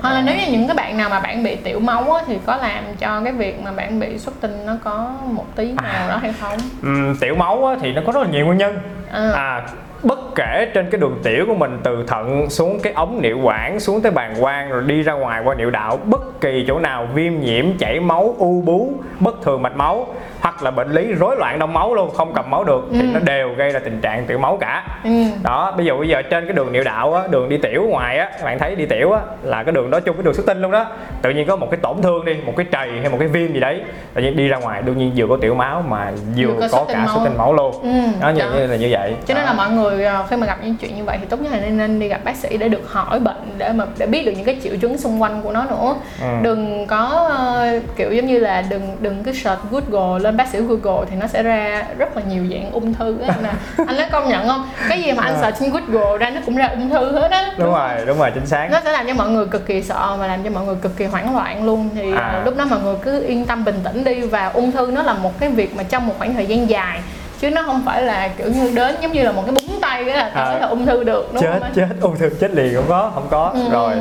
Hoặc 0.01 0.13
là 0.13 0.21
nếu 0.25 0.35
như 0.35 0.51
những 0.51 0.67
cái 0.67 0.75
bạn 0.75 0.97
nào 0.97 1.09
mà 1.09 1.19
bạn 1.19 1.44
bị 1.44 1.56
tiểu 1.56 1.79
máu 1.79 2.12
á, 2.13 2.23
thì 2.27 2.38
có 2.45 2.56
làm 2.56 2.83
cho 3.00 3.21
cái 3.23 3.33
việc 3.33 3.62
mà 3.63 3.71
bạn 3.71 4.00
bị 4.00 4.17
xuất 4.17 4.41
tinh 4.41 4.65
nó 4.65 4.73
có 4.83 5.12
một 5.31 5.45
tí 5.56 5.73
À. 5.77 5.94
nào 5.94 6.09
đó 6.09 6.17
hay 6.17 6.33
không? 6.41 6.57
Ừm, 6.83 7.17
tiểu 7.21 7.35
máu 7.35 7.65
á, 7.65 7.75
thì 7.81 7.94
nó 7.94 8.01
có 8.06 8.12
rất 8.12 8.19
là 8.23 8.27
nhiều 8.31 8.45
nguyên 8.45 8.57
nhân. 8.57 8.79
À. 9.12 9.31
à, 9.33 9.62
bất 10.03 10.19
kể 10.36 10.71
trên 10.74 10.89
cái 10.92 11.01
đường 11.01 11.19
tiểu 11.24 11.45
của 11.47 11.56
mình 11.56 11.80
từ 11.83 12.03
thận 12.07 12.50
xuống 12.50 12.80
cái 12.80 12.94
ống 12.94 13.21
niệu 13.21 13.39
quản, 13.39 13.80
xuống 13.80 14.01
tới 14.01 14.12
bàng 14.12 14.36
quang 14.39 14.69
rồi 14.69 14.83
đi 14.86 15.01
ra 15.01 15.13
ngoài 15.13 15.42
qua 15.44 15.56
niệu 15.56 15.71
đạo, 15.71 16.00
bất 16.06 16.42
kỳ 16.42 16.65
chỗ 16.68 16.80
nào 16.80 17.07
viêm 17.13 17.39
nhiễm, 17.39 17.65
chảy 17.77 18.00
máu, 18.00 18.36
u 18.38 18.62
bú 18.62 18.94
bất 19.19 19.42
thường 19.44 19.62
mạch 19.62 19.75
máu 19.75 20.07
hoặc 20.42 20.64
là 20.64 20.72
bệnh 20.72 20.92
lý 20.92 21.14
rối 21.14 21.36
loạn 21.38 21.60
đông 21.60 21.74
máu 21.74 21.94
luôn 21.96 22.10
không 22.14 22.34
cầm 22.34 22.50
máu 22.52 22.64
được 22.64 22.88
thì 22.92 23.00
Ừ. 23.00 23.06
nó 23.14 23.20
đều 23.20 23.54
gây 23.54 23.70
ra 23.72 23.80
tình 23.80 24.02
trạng 24.02 24.26
tiểu 24.26 24.38
máu 24.38 24.58
cả 24.62 24.84
ừ. 25.04 25.10
đó 25.44 25.74
bây 25.78 25.86
giờ 25.86 25.98
bây 25.98 26.08
giờ 26.08 26.22
trên 26.22 26.46
cái 26.46 26.54
đường 26.54 26.72
niệu 26.72 26.84
đạo 26.84 27.14
á 27.14 27.24
đường 27.30 27.50
đi 27.50 27.58
tiểu 27.58 27.84
ngoài 27.90 28.18
á 28.18 28.30
các 28.32 28.44
bạn 28.46 28.60
thấy 28.60 28.76
đi 28.76 28.86
tiểu 28.86 29.12
á 29.12 29.22
là 29.44 29.64
cái 29.64 29.72
đường 29.72 29.90
đó 29.92 30.00
chung 30.00 30.16
với 30.16 30.26
đường 30.26 30.34
xuất 30.34 30.46
tinh 30.46 30.62
luôn 30.62 30.72
đó 30.72 30.86
tự 31.22 31.30
nhiên 31.30 31.48
có 31.48 31.56
một 31.56 31.68
cái 31.72 31.80
tổn 31.82 32.02
thương 32.02 32.26
đi 32.26 32.34
một 32.46 32.54
cái 32.58 32.66
trầy 32.72 32.90
hay 33.02 33.10
một 33.10 33.18
cái 33.20 33.28
viêm 33.28 33.54
gì 33.54 33.60
đấy 33.60 33.82
tự 34.14 34.22
nhiên 34.22 34.36
đi 34.38 34.48
ra 34.48 34.58
ngoài 34.58 34.82
đương 34.82 34.98
nhiên 34.98 35.12
vừa 35.16 35.26
có 35.30 35.38
tiểu 35.42 35.56
máu 35.56 35.84
mà 35.90 36.12
vừa, 36.38 36.54
có 36.60 36.68
có, 36.72 36.86
cả 36.88 37.08
xuất 37.14 37.22
tinh 37.24 37.38
máu 37.38 37.54
luôn 37.54 37.72
Ừ, 37.84 37.90
đó 38.22 38.30
như, 38.30 38.44
như 38.56 38.68
là 38.68 38.76
như 38.76 38.88
vậy 38.92 39.16
cho 39.26 39.34
nên 39.34 39.44
Đó. 39.44 39.50
là 39.50 39.54
mọi 39.54 39.70
người 39.70 40.06
ờ, 40.06 40.26
khi 40.30 40.36
mà 40.36 40.48
gặp 40.48 40.58
những 40.64 40.76
chuyện 40.76 40.96
như 40.96 41.04
vậy 41.04 41.18
thì 41.22 41.26
tốt 41.30 41.42
nhất 41.42 41.52
là 41.54 41.60
nên, 41.60 41.78
nên 41.78 42.00
đi 42.00 42.08
gặp 42.08 42.22
bác 42.24 42.36
sĩ 42.36 42.58
để 42.58 42.70
được 42.70 42.82
hỏi 42.92 43.20
bệnh 43.20 43.52
để 43.58 43.72
mà 43.74 43.86
để 43.98 44.06
biết 44.06 44.26
được 44.26 44.32
những 44.36 44.46
cái 44.46 44.60
triệu 44.64 44.74
chứng 44.82 44.98
xung 44.98 45.22
quanh 45.22 45.42
của 45.42 45.52
nó 45.52 45.66
nữa 45.70 45.96
Ừ. 46.22 46.28
đừng 46.42 46.88
có 46.88 47.30
ờ, 47.38 47.80
kiểu 47.96 48.12
giống 48.12 48.26
như 48.26 48.40
là 48.40 48.64
đừng 48.70 48.82
đừng 49.00 49.24
cứ 49.24 49.34
search 49.34 49.60
Google 49.72 50.20
lên 50.24 50.35
bác 50.38 50.48
sĩ 50.48 50.60
Google 50.60 51.06
thì 51.10 51.16
nó 51.16 51.28
sẽ 51.28 51.44
ra 51.44 51.84
rất 51.98 52.18
là 52.18 52.24
nhiều 52.30 52.44
dạng 52.52 52.72
ung 52.72 52.94
thư 52.94 53.18
á. 53.28 53.36
Nè 53.44 53.50
anh 53.88 53.98
nói 53.98 54.08
công 54.12 54.30
nhận 54.30 54.48
không? 54.48 54.70
Cái 54.90 55.02
gì 55.04 55.12
mà 55.12 55.24
anh 55.24 55.36
search 55.42 55.60
trên 55.60 55.72
Google 55.72 56.18
ra 56.18 56.30
nó 56.30 56.42
cũng 56.46 56.56
ra 56.56 56.68
ung 56.68 56.90
thư 56.90 57.12
hết 57.20 57.32
á. 57.32 57.52
Đúng 57.58 57.72
rồi 57.74 57.90
đúng 58.06 58.20
rồi 58.20 58.32
chính 58.34 58.46
xác. 58.46 58.68
Nó 58.72 58.80
sẽ 58.84 58.92
làm 58.92 59.08
cho 59.08 59.14
mọi 59.14 59.30
người 59.30 59.46
cực 59.46 59.66
kỳ 59.66 59.82
sợ 59.82 60.16
và 60.20 60.28
làm 60.28 60.44
cho 60.44 60.50
mọi 60.50 60.66
người 60.66 60.76
cực 60.76 60.98
kỳ 60.98 61.06
hoảng 61.06 61.36
loạn 61.36 61.66
luôn. 61.66 61.90
Thì 61.96 62.14
À. 62.16 62.22
à. 62.22 62.42
lúc 62.46 62.58
đó 62.58 62.66
mọi 62.70 62.80
người 62.80 62.96
cứ 63.04 63.24
yên 63.24 63.46
tâm 63.46 63.66
bình 63.66 63.80
tĩnh 63.84 64.04
đi 64.04 64.22
và 64.22 64.48
ung 64.54 64.72
thư 64.72 64.92
nó 64.94 65.02
là 65.04 65.14
một 65.14 65.40
cái 65.40 65.50
việc 65.50 65.76
mà 65.76 65.84
trong 65.84 66.08
một 66.08 66.14
khoảng 66.18 66.34
thời 66.34 66.46
gian 66.46 66.70
dài. 66.70 67.00
Chứ 67.40 67.50
nó 67.50 67.64
không 67.64 67.82
phải 67.86 68.02
là 68.02 68.28
kiểu 68.38 68.48
như 68.48 68.72
đến 68.76 68.96
giống 69.02 69.12
như 69.12 69.24
là 69.24 69.32
một 69.32 69.44
cái 69.46 69.56
búng 69.56 69.80
tay 69.82 70.06
cái 70.06 70.18
là 70.18 70.32
tới 70.36 70.54
À. 70.56 70.60
là 70.60 70.68
ung 70.68 70.86
thư 70.86 71.04
được 71.04 71.30
đúng 71.34 71.44
chết 71.44 71.60
không 71.62 71.70
chết 71.76 71.88
ung 72.02 72.18
thư 72.18 72.30
chết 72.40 72.52
liền 72.52 72.76
không 72.76 72.86
có 72.90 73.12
không 73.14 73.28
có. 73.30 73.52
Ừ. 73.54 73.60
rồi 73.72 73.94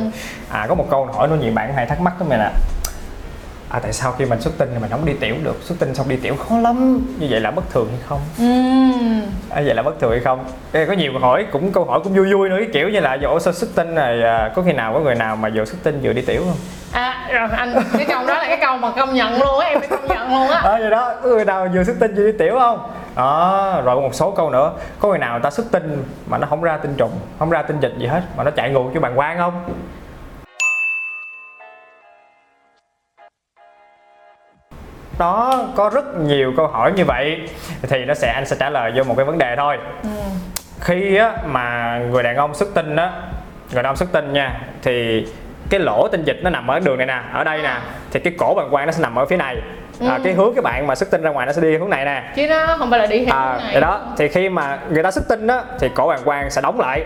à 0.49 0.65
có 0.69 0.75
một 0.75 0.87
câu 0.89 1.05
hỏi 1.13 1.27
nữa 1.27 1.37
nhiều 1.41 1.51
bạn 1.55 1.73
hay 1.75 1.85
thắc 1.85 2.01
mắc 2.01 2.13
đó 2.19 2.25
mày 2.29 2.37
nè 2.37 2.49
à 3.75 3.79
tại 3.79 3.93
sao 3.93 4.11
khi 4.17 4.25
mình 4.25 4.41
xuất 4.41 4.57
tinh 4.57 4.69
thì 4.73 4.79
mình 4.79 4.91
không 4.91 5.05
đi 5.05 5.13
tiểu 5.13 5.35
được? 5.43 5.55
Xuất 5.61 5.79
tinh 5.79 5.95
xong 5.95 6.09
đi 6.09 6.15
tiểu 6.15 6.35
khó 6.35 6.57
lắm. 6.57 7.01
Như 7.19 7.27
vậy 7.29 7.39
là 7.39 7.51
bất 7.51 7.69
thường 7.69 7.87
hay 7.89 7.99
không? 8.07 8.19
Ừm. 8.37 9.21
à, 9.49 9.61
vậy 9.65 9.75
là 9.75 9.81
bất 9.83 9.99
thường 9.99 10.11
hay 10.11 10.19
không? 10.19 10.45
Ê, 10.71 10.85
có 10.85 10.93
nhiều 10.93 11.11
câu 11.11 11.21
hỏi 11.21 11.45
cũng 11.51 11.71
câu 11.71 11.85
hỏi 11.85 11.99
cũng 12.03 12.13
vui 12.13 12.33
vui 12.33 12.49
nữa 12.49 12.55
cái 12.59 12.69
kiểu 12.73 12.89
như 12.89 12.99
là 12.99 13.17
dỗ 13.21 13.39
sao 13.39 13.53
xuất 13.53 13.69
tinh 13.75 13.95
này 13.95 14.23
à, 14.23 14.51
có 14.55 14.61
khi 14.61 14.73
nào 14.73 14.93
có 14.93 14.99
người 14.99 15.15
nào 15.15 15.35
mà 15.35 15.49
vừa 15.55 15.65
xuất 15.65 15.83
tinh 15.83 15.99
vừa 16.03 16.13
đi 16.13 16.21
tiểu 16.21 16.41
không? 16.45 16.57
À 16.91 17.27
rồi 17.31 17.49
anh 17.57 17.73
cái 17.97 18.05
câu 18.09 18.25
đó 18.27 18.33
là 18.33 18.45
cái 18.47 18.57
câu 18.61 18.77
mà 18.77 18.91
công 18.91 19.13
nhận 19.13 19.39
luôn 19.39 19.59
á 19.59 19.67
em 19.67 19.79
phải 19.79 19.87
công 19.89 20.07
nhận 20.07 20.29
luôn 20.29 20.47
á. 20.47 20.59
À, 20.59 20.77
vậy 20.79 20.89
đó 20.89 21.13
có 21.23 21.29
người 21.29 21.45
nào 21.45 21.67
vừa 21.73 21.83
xuất 21.83 21.95
tinh 21.99 22.15
vừa 22.15 22.31
đi 22.31 22.37
tiểu 22.37 22.55
không? 22.59 22.79
Đó 23.15 23.81
rồi 23.85 24.01
một 24.01 24.15
số 24.15 24.31
câu 24.31 24.49
nữa. 24.49 24.71
Có 24.99 25.09
người 25.09 25.19
nào 25.19 25.31
người 25.31 25.43
ta 25.43 25.51
xuất 25.51 25.71
tinh 25.71 26.03
mà 26.27 26.37
nó 26.37 26.47
không 26.49 26.61
ra 26.61 26.77
tinh 26.77 26.93
trùng 26.97 27.11
không 27.39 27.49
ra 27.49 27.61
tinh 27.61 27.79
dịch 27.79 27.93
gì 27.97 28.07
hết 28.07 28.21
mà 28.37 28.43
nó 28.43 28.51
chạy 28.51 28.69
ngược 28.69 28.83
cho 28.93 28.99
bàng 28.99 29.15
quang 29.15 29.37
không 29.37 29.63
đó 35.17 35.63
có 35.75 35.89
rất 35.93 36.15
nhiều 36.19 36.53
câu 36.57 36.67
hỏi 36.67 36.91
như 36.95 37.05
vậy 37.05 37.41
thì 37.81 38.05
nó 38.05 38.13
sẽ 38.13 38.31
anh 38.31 38.45
sẽ 38.45 38.55
trả 38.59 38.69
lời 38.69 38.91
vô 38.95 39.03
một 39.03 39.13
cái 39.17 39.25
vấn 39.25 39.37
đề 39.37 39.55
thôi. 39.57 39.77
Ừ. 40.03 40.09
khi 40.81 41.15
á, 41.17 41.31
mà 41.45 41.97
người 42.11 42.23
đàn 42.23 42.35
ông 42.35 42.53
xuất 42.55 42.69
tinh 42.73 42.95
á 42.95 43.11
người 43.73 43.83
đàn 43.83 43.85
ông 43.85 43.95
xuất 43.95 44.11
tinh 44.11 44.33
nha 44.33 44.59
thì 44.81 45.25
cái 45.69 45.79
lỗ 45.79 46.07
tinh 46.07 46.23
dịch 46.23 46.39
nó 46.43 46.49
nằm 46.49 46.67
ở 46.67 46.79
đường 46.79 46.97
này 46.97 47.07
nè 47.07 47.19
ở 47.33 47.43
đây 47.43 47.61
nè 47.61 47.77
thì 48.11 48.19
cái 48.19 48.33
cổ 48.37 48.53
bàng 48.53 48.69
quang 48.71 48.85
nó 48.85 48.91
sẽ 48.91 49.01
nằm 49.03 49.15
ở 49.15 49.25
phía 49.25 49.37
này. 49.37 49.55
À, 50.01 50.15
Ừ. 50.15 50.21
cái 50.23 50.33
hướng 50.33 50.53
cái 50.55 50.61
bạn 50.61 50.87
mà 50.87 50.95
xuất 50.95 51.11
tinh 51.11 51.21
ra 51.21 51.29
ngoài 51.29 51.45
nó 51.47 51.53
sẽ 51.53 51.61
đi 51.61 51.77
hướng 51.77 51.89
này 51.89 52.05
nè. 52.05 52.23
Chứ 52.35 52.47
nó 52.49 52.75
không 52.77 52.89
phải 52.89 52.99
là 52.99 53.05
đi 53.05 53.25
theo 53.25 53.35
à, 53.35 53.53
hướng 53.53 53.71
này. 53.71 53.81
đó 53.81 54.01
thì 54.17 54.27
khi 54.27 54.49
mà 54.49 54.79
người 54.89 55.03
ta 55.03 55.11
xuất 55.11 55.27
tinh 55.29 55.47
á 55.47 55.61
thì 55.79 55.89
cổ 55.95 56.07
bàng 56.07 56.19
quang 56.25 56.49
sẽ 56.49 56.61
đóng 56.61 56.79
lại 56.79 57.05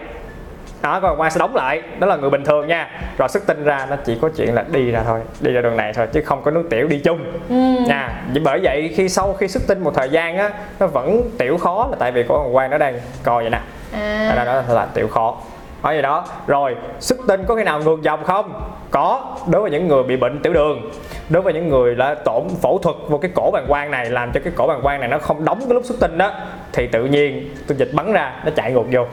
đó 0.81 1.00
bàng 1.00 1.17
quang 1.17 1.31
sẽ 1.31 1.39
đóng 1.39 1.55
lại. 1.55 1.81
Đó 2.00 2.07
là 2.07 2.15
người 2.15 2.29
bình 2.29 2.43
thường 2.43 2.67
nha. 2.67 2.89
Rồi 3.17 3.29
xuất 3.29 3.48
tinh 3.48 3.63
ra 3.63 3.88
nó 3.89 3.95
chỉ 4.05 4.17
có 4.21 4.29
chuyện 4.38 4.53
là 4.53 4.65
đi 4.71 4.91
ra 4.91 5.03
thôi 5.05 5.19
đi 5.39 5.51
ra 5.51 5.62
đường 5.62 5.77
này 5.77 5.93
thôi 5.93 6.07
chứ 6.13 6.21
không 6.25 6.41
có 6.43 6.51
nước 6.51 6.67
tiểu 6.69 6.88
đi 6.88 7.00
chung. 7.00 7.19
Ừ. 7.50 7.55
nha. 7.88 8.24
Vậy 8.33 8.41
bởi 8.45 8.59
vậy 8.63 8.93
khi 8.95 9.09
sau 9.09 9.33
khi 9.33 9.48
xuất 9.48 9.63
tinh 9.67 9.83
một 9.83 9.91
thời 9.95 10.09
gian 10.09 10.38
á 10.38 10.50
nó 10.79 10.88
vẫn 10.88 11.21
tiểu 11.38 11.57
khó 11.57 11.88
là 11.91 11.98
tại 12.00 12.12
vì 12.12 12.24
cổ 12.27 12.43
bàng 12.43 12.53
quang 12.53 12.69
nó 12.69 12.77
đang 12.77 13.00
co 13.24 13.36
vậy 13.36 13.50
nè. 13.50 13.59
À. 13.93 14.33
đó, 14.36 14.45
đó 14.45 14.74
là 14.74 14.88
tiểu 14.93 15.07
khó. 15.07 15.38
Nói 15.83 15.95
gì 15.95 16.01
đó. 16.01 16.25
Rồi 16.48 16.75
xuất 17.00 17.19
tinh 17.27 17.43
có 17.48 17.55
khi 17.55 17.63
nào 17.63 17.79
ngược 17.79 18.01
dòng 18.01 18.24
không? 18.24 18.62
Có. 18.91 19.38
Đối 19.48 19.62
với 19.62 19.71
những 19.71 19.88
người 19.88 20.03
bị 20.03 20.17
bệnh 20.17 20.39
tiểu 20.39 20.53
đường 20.53 20.91
đối 21.29 21.41
với 21.41 21.53
những 21.53 21.69
người 21.69 21.95
đã 21.95 22.15
tổn 22.15 22.43
phẫu 22.62 22.77
thuật 22.77 22.95
vô 23.07 23.17
cái 23.17 23.31
cổ 23.36 23.51
bàng 23.53 23.65
quang 23.67 23.91
này 23.91 24.09
làm 24.09 24.31
cho 24.31 24.39
cái 24.43 24.53
cổ 24.55 24.67
bàng 24.67 24.81
quang 24.81 25.00
này 25.00 25.09
nó 25.09 25.17
không 25.17 25.45
đóng 25.45 25.59
cái 25.59 25.74
lúc 25.74 25.86
xuất 25.86 26.00
tinh 26.00 26.17
đó 26.17 26.31
thì 26.71 26.88
tự 26.88 27.05
nhiên 27.05 27.50
tinh 27.67 27.77
dịch 27.77 27.89
bắn 27.93 28.13
ra 28.13 28.33
nó 28.45 28.51
chạy 28.55 28.71
ngược 28.71 28.86
vô 28.91 29.05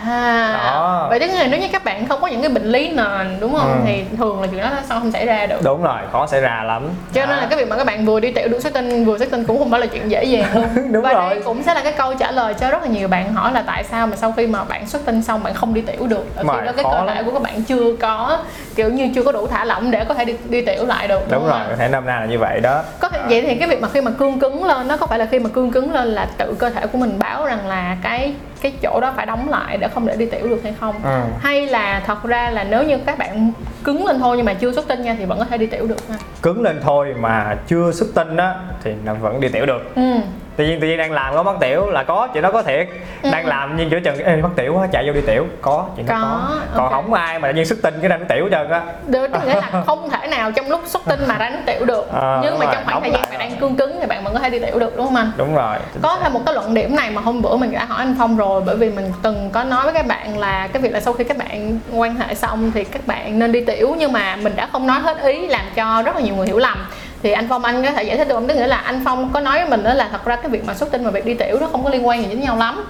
à. 0.00 0.60
Đó. 0.64 1.06
vậy 1.10 1.20
tức 1.20 1.26
là 1.26 1.46
nếu 1.46 1.60
như 1.60 1.68
các 1.72 1.84
bạn 1.84 2.06
không 2.06 2.20
có 2.20 2.26
những 2.26 2.42
cái 2.42 2.50
bệnh 2.50 2.64
lý 2.64 2.88
nền 2.88 3.36
đúng 3.40 3.54
không? 3.54 3.72
Ừ. 3.72 3.78
thì 3.86 4.04
thường 4.18 4.40
là 4.40 4.46
chuyện 4.46 4.60
đó 4.60 4.70
sao 4.88 5.00
không 5.00 5.12
xảy 5.12 5.26
ra 5.26 5.46
được. 5.46 5.60
Đúng 5.64 5.82
rồi 5.82 5.98
khó 6.12 6.26
xảy 6.26 6.40
ra 6.40 6.62
lắm. 6.66 6.82
Cho 7.12 7.26
nên 7.26 7.36
là 7.36 7.46
cái 7.46 7.58
việc 7.58 7.68
mà 7.68 7.76
các 7.76 7.86
bạn 7.86 8.04
vừa 8.06 8.20
đi 8.20 8.32
tiểu 8.32 8.48
đủ 8.48 8.60
xuất 8.60 8.74
tinh 8.74 9.04
vừa 9.04 9.18
xuất 9.18 9.30
tinh 9.30 9.44
cũng 9.44 9.58
không 9.58 9.70
phải 9.70 9.80
là 9.80 9.86
chuyện 9.86 10.10
dễ 10.10 10.24
dàng 10.24 10.54
luôn. 10.54 10.64
Đúng 10.92 11.02
và 11.02 11.12
rồi. 11.12 11.30
đây 11.30 11.42
cũng 11.44 11.62
sẽ 11.62 11.74
là 11.74 11.80
cái 11.80 11.92
câu 11.92 12.14
trả 12.14 12.30
lời 12.30 12.54
cho 12.54 12.70
rất 12.70 12.82
là 12.82 12.88
nhiều 12.88 13.08
bạn 13.08 13.34
hỏi 13.34 13.52
là 13.52 13.62
tại 13.66 13.84
sao 13.84 14.06
mà 14.06 14.16
sau 14.16 14.34
khi 14.36 14.46
mà 14.46 14.64
bạn 14.64 14.86
xuất 14.86 15.04
tinh 15.04 15.22
xong 15.22 15.42
bạn 15.42 15.54
không 15.54 15.74
đi 15.74 15.80
tiểu 15.80 16.06
được? 16.06 16.36
Ở 16.36 16.42
khi 16.42 16.66
đó 16.66 16.72
cái 16.76 16.84
cơ 16.84 17.04
lắm. 17.04 17.06
thể 17.14 17.22
của 17.22 17.30
các 17.30 17.42
bạn 17.42 17.62
chưa 17.62 17.96
có 18.00 18.38
kiểu 18.74 18.90
như 18.90 19.10
chưa 19.14 19.22
có 19.22 19.32
đủ 19.32 19.46
thả 19.46 19.64
lỏng 19.64 19.90
để 19.90 20.04
có 20.04 20.14
thể 20.14 20.24
đi, 20.24 20.34
đi 20.48 20.64
tiểu 20.64 20.86
lại 20.86 21.08
được 21.08 21.30
đúng 21.30 21.40
không? 21.40 21.50
rồi 21.50 21.68
có 21.70 21.76
thể 21.76 21.88
năm 21.88 22.06
nay 22.06 22.20
là 22.20 22.26
như 22.26 22.38
vậy 22.38 22.60
đó. 22.60 22.82
Có 23.00 23.08
thể 23.08 23.20
vậy 23.28 23.42
thì 23.42 23.54
cái 23.54 23.68
việc 23.68 23.80
mà 23.80 23.88
khi 23.88 24.00
mà 24.00 24.10
cương 24.10 24.40
cứng 24.40 24.64
lên 24.64 24.88
nó 24.88 24.96
có 24.96 25.06
phải 25.06 25.18
là 25.18 25.26
khi 25.26 25.38
mà 25.38 25.50
cương 25.52 25.70
cứng 25.70 25.92
lên 25.92 26.08
là 26.08 26.26
tự 26.36 26.54
cơ 26.58 26.70
thể 26.70 26.86
của 26.86 26.98
mình 26.98 27.18
báo 27.18 27.46
rằng 27.46 27.66
là 27.66 27.96
cái 28.02 28.34
cái 28.62 28.72
chỗ 28.82 29.00
đó 29.00 29.12
phải 29.16 29.26
đóng 29.26 29.48
lại 29.48 29.76
để 29.76 29.88
không 29.88 30.06
để 30.06 30.16
đi 30.16 30.26
tiểu 30.26 30.48
được 30.48 30.60
hay 30.62 30.74
không. 30.80 30.94
Ừ. 31.04 31.20
hay 31.40 31.66
là 31.66 32.02
thật 32.06 32.22
ra 32.24 32.50
là 32.50 32.64
nếu 32.64 32.82
như 32.82 32.98
các 33.06 33.18
bạn 33.18 33.52
cứng 33.84 34.06
lên 34.06 34.18
thôi 34.18 34.36
nhưng 34.36 34.46
mà 34.46 34.54
chưa 34.54 34.72
xuất 34.72 34.88
tinh 34.88 35.02
nha 35.02 35.14
thì 35.18 35.24
vẫn 35.24 35.38
có 35.38 35.44
thể 35.44 35.58
đi 35.58 35.66
tiểu 35.66 35.86
được 35.86 36.08
ha. 36.08 36.16
Cứng 36.42 36.62
lên 36.62 36.80
thôi 36.82 37.14
mà 37.20 37.56
chưa 37.66 37.92
xuất 37.92 38.08
tinh 38.14 38.36
á 38.36 38.54
thì 38.84 38.92
vẫn 39.20 39.40
đi 39.40 39.48
tiểu 39.48 39.66
được. 39.66 39.94
Ừ 39.94 40.20
tự 40.56 40.64
nhiên 40.64 40.80
tự 40.80 40.86
nhiên 40.86 40.98
đang 40.98 41.12
làm 41.12 41.34
có 41.34 41.42
mất 41.42 41.54
tiểu 41.60 41.86
là 41.90 42.02
có 42.02 42.28
chuyện 42.32 42.42
đó 42.42 42.50
có 42.52 42.62
thiệt. 42.62 42.88
Ừ. 43.22 43.30
đang 43.32 43.46
làm 43.46 43.76
nhưng 43.76 43.90
giữa 43.90 44.00
chừng 44.00 44.18
ê 44.24 44.36
mất 44.36 44.48
tiểu 44.56 44.74
quá 44.74 44.86
chạy 44.92 45.06
vô 45.06 45.12
đi 45.12 45.20
tiểu. 45.26 45.46
Có 45.60 45.86
chuyện 45.96 46.06
đó 46.06 46.18
Có, 46.22 46.56
có. 46.74 46.76
còn 46.76 46.92
không 46.92 47.12
ai 47.14 47.38
mà 47.38 47.48
tự 47.48 47.54
nhiên 47.54 47.66
xuất 47.66 47.78
tinh 47.82 47.94
cái 48.00 48.08
đang 48.08 48.24
tiểu 48.26 48.44
hết 48.44 48.50
trơn 48.50 48.70
á. 48.70 48.82
Được, 49.06 49.30
nghĩa 49.46 49.54
là 49.54 49.82
không 49.86 50.10
thể 50.10 50.26
nào 50.26 50.52
trong 50.52 50.70
lúc 50.70 50.80
xuất 50.86 51.02
tinh 51.06 51.20
mà 51.28 51.38
ra 51.38 51.50
nước 51.50 51.58
tiểu 51.66 51.84
được. 51.84 52.12
Ờ, 52.12 52.40
nhưng 52.42 52.58
mà 52.58 52.66
rồi, 52.66 52.74
trong 52.74 52.84
khoảng 52.86 53.00
thời 53.02 53.10
gian 53.10 53.20
bạn 53.22 53.30
rồi. 53.30 53.38
đang 53.38 53.56
cương 53.60 53.76
cứng 53.76 53.96
thì 54.00 54.06
bạn 54.06 54.24
vẫn 54.24 54.34
có 54.34 54.40
thể 54.40 54.50
đi 54.50 54.58
tiểu 54.58 54.78
được 54.78 54.96
đúng 54.96 55.06
không 55.06 55.16
anh? 55.16 55.32
Đúng 55.36 55.54
rồi 55.54 55.76
có 56.02 56.18
thêm 56.22 56.32
một 56.32 56.40
cái 56.46 56.54
luận 56.54 56.74
điểm 56.74 56.96
này 56.96 57.10
mà 57.10 57.20
hôm 57.22 57.42
bữa 57.42 57.56
mình 57.56 57.72
đã 57.72 57.84
hỏi 57.84 57.98
anh 57.98 58.14
Phong 58.18 58.36
rồi 58.36 58.62
bởi 58.66 58.76
vì 58.76 58.90
mình 58.90 59.12
từng 59.22 59.50
có 59.52 59.64
nói 59.64 59.84
với 59.84 59.94
các 59.94 60.06
bạn 60.06 60.38
là 60.38 60.68
cái 60.72 60.82
việc 60.82 60.92
là 60.92 61.00
sau 61.00 61.12
khi 61.12 61.24
các 61.24 61.36
bạn 61.38 61.78
quan 61.92 62.16
hệ 62.16 62.34
xong 62.34 62.72
thì 62.74 62.84
các 62.84 63.06
bạn 63.06 63.38
nên 63.38 63.52
đi 63.52 63.64
tiểu. 63.64 63.94
Nhưng 63.98 64.12
mà 64.12 64.36
mình 64.36 64.52
đã 64.56 64.68
không 64.72 64.86
nói 64.86 65.00
hết 65.00 65.22
ý 65.22 65.46
làm 65.46 65.64
cho 65.74 66.02
rất 66.02 66.16
là 66.16 66.22
nhiều 66.22 66.34
người 66.34 66.46
hiểu 66.46 66.58
lầm 66.58 66.78
thì 67.22 67.32
anh 67.32 67.46
Phong 67.48 67.64
anh 67.64 67.82
có 67.84 67.90
thể 67.92 68.02
giải 68.02 68.16
thích 68.16 68.28
được 68.28 68.34
không? 68.34 68.48
Tức 68.48 68.54
nghĩa 68.54 68.66
là 68.66 68.76
anh 68.76 69.02
Phong 69.04 69.30
có 69.32 69.40
nói 69.40 69.58
với 69.60 69.68
mình 69.70 69.82
đó 69.84 69.94
là 69.94 70.08
thật 70.12 70.24
ra 70.24 70.36
cái 70.36 70.50
việc 70.50 70.64
mà 70.66 70.74
xuất 70.74 70.90
tinh 70.92 71.04
và 71.04 71.10
việc 71.10 71.24
đi 71.26 71.34
tiểu 71.34 71.58
nó 71.60 71.66
không 71.72 71.84
có 71.84 71.90
liên 71.90 72.06
quan 72.06 72.20
gì 72.22 72.26
với 72.26 72.36
nhau 72.36 72.56
lắm 72.56 72.84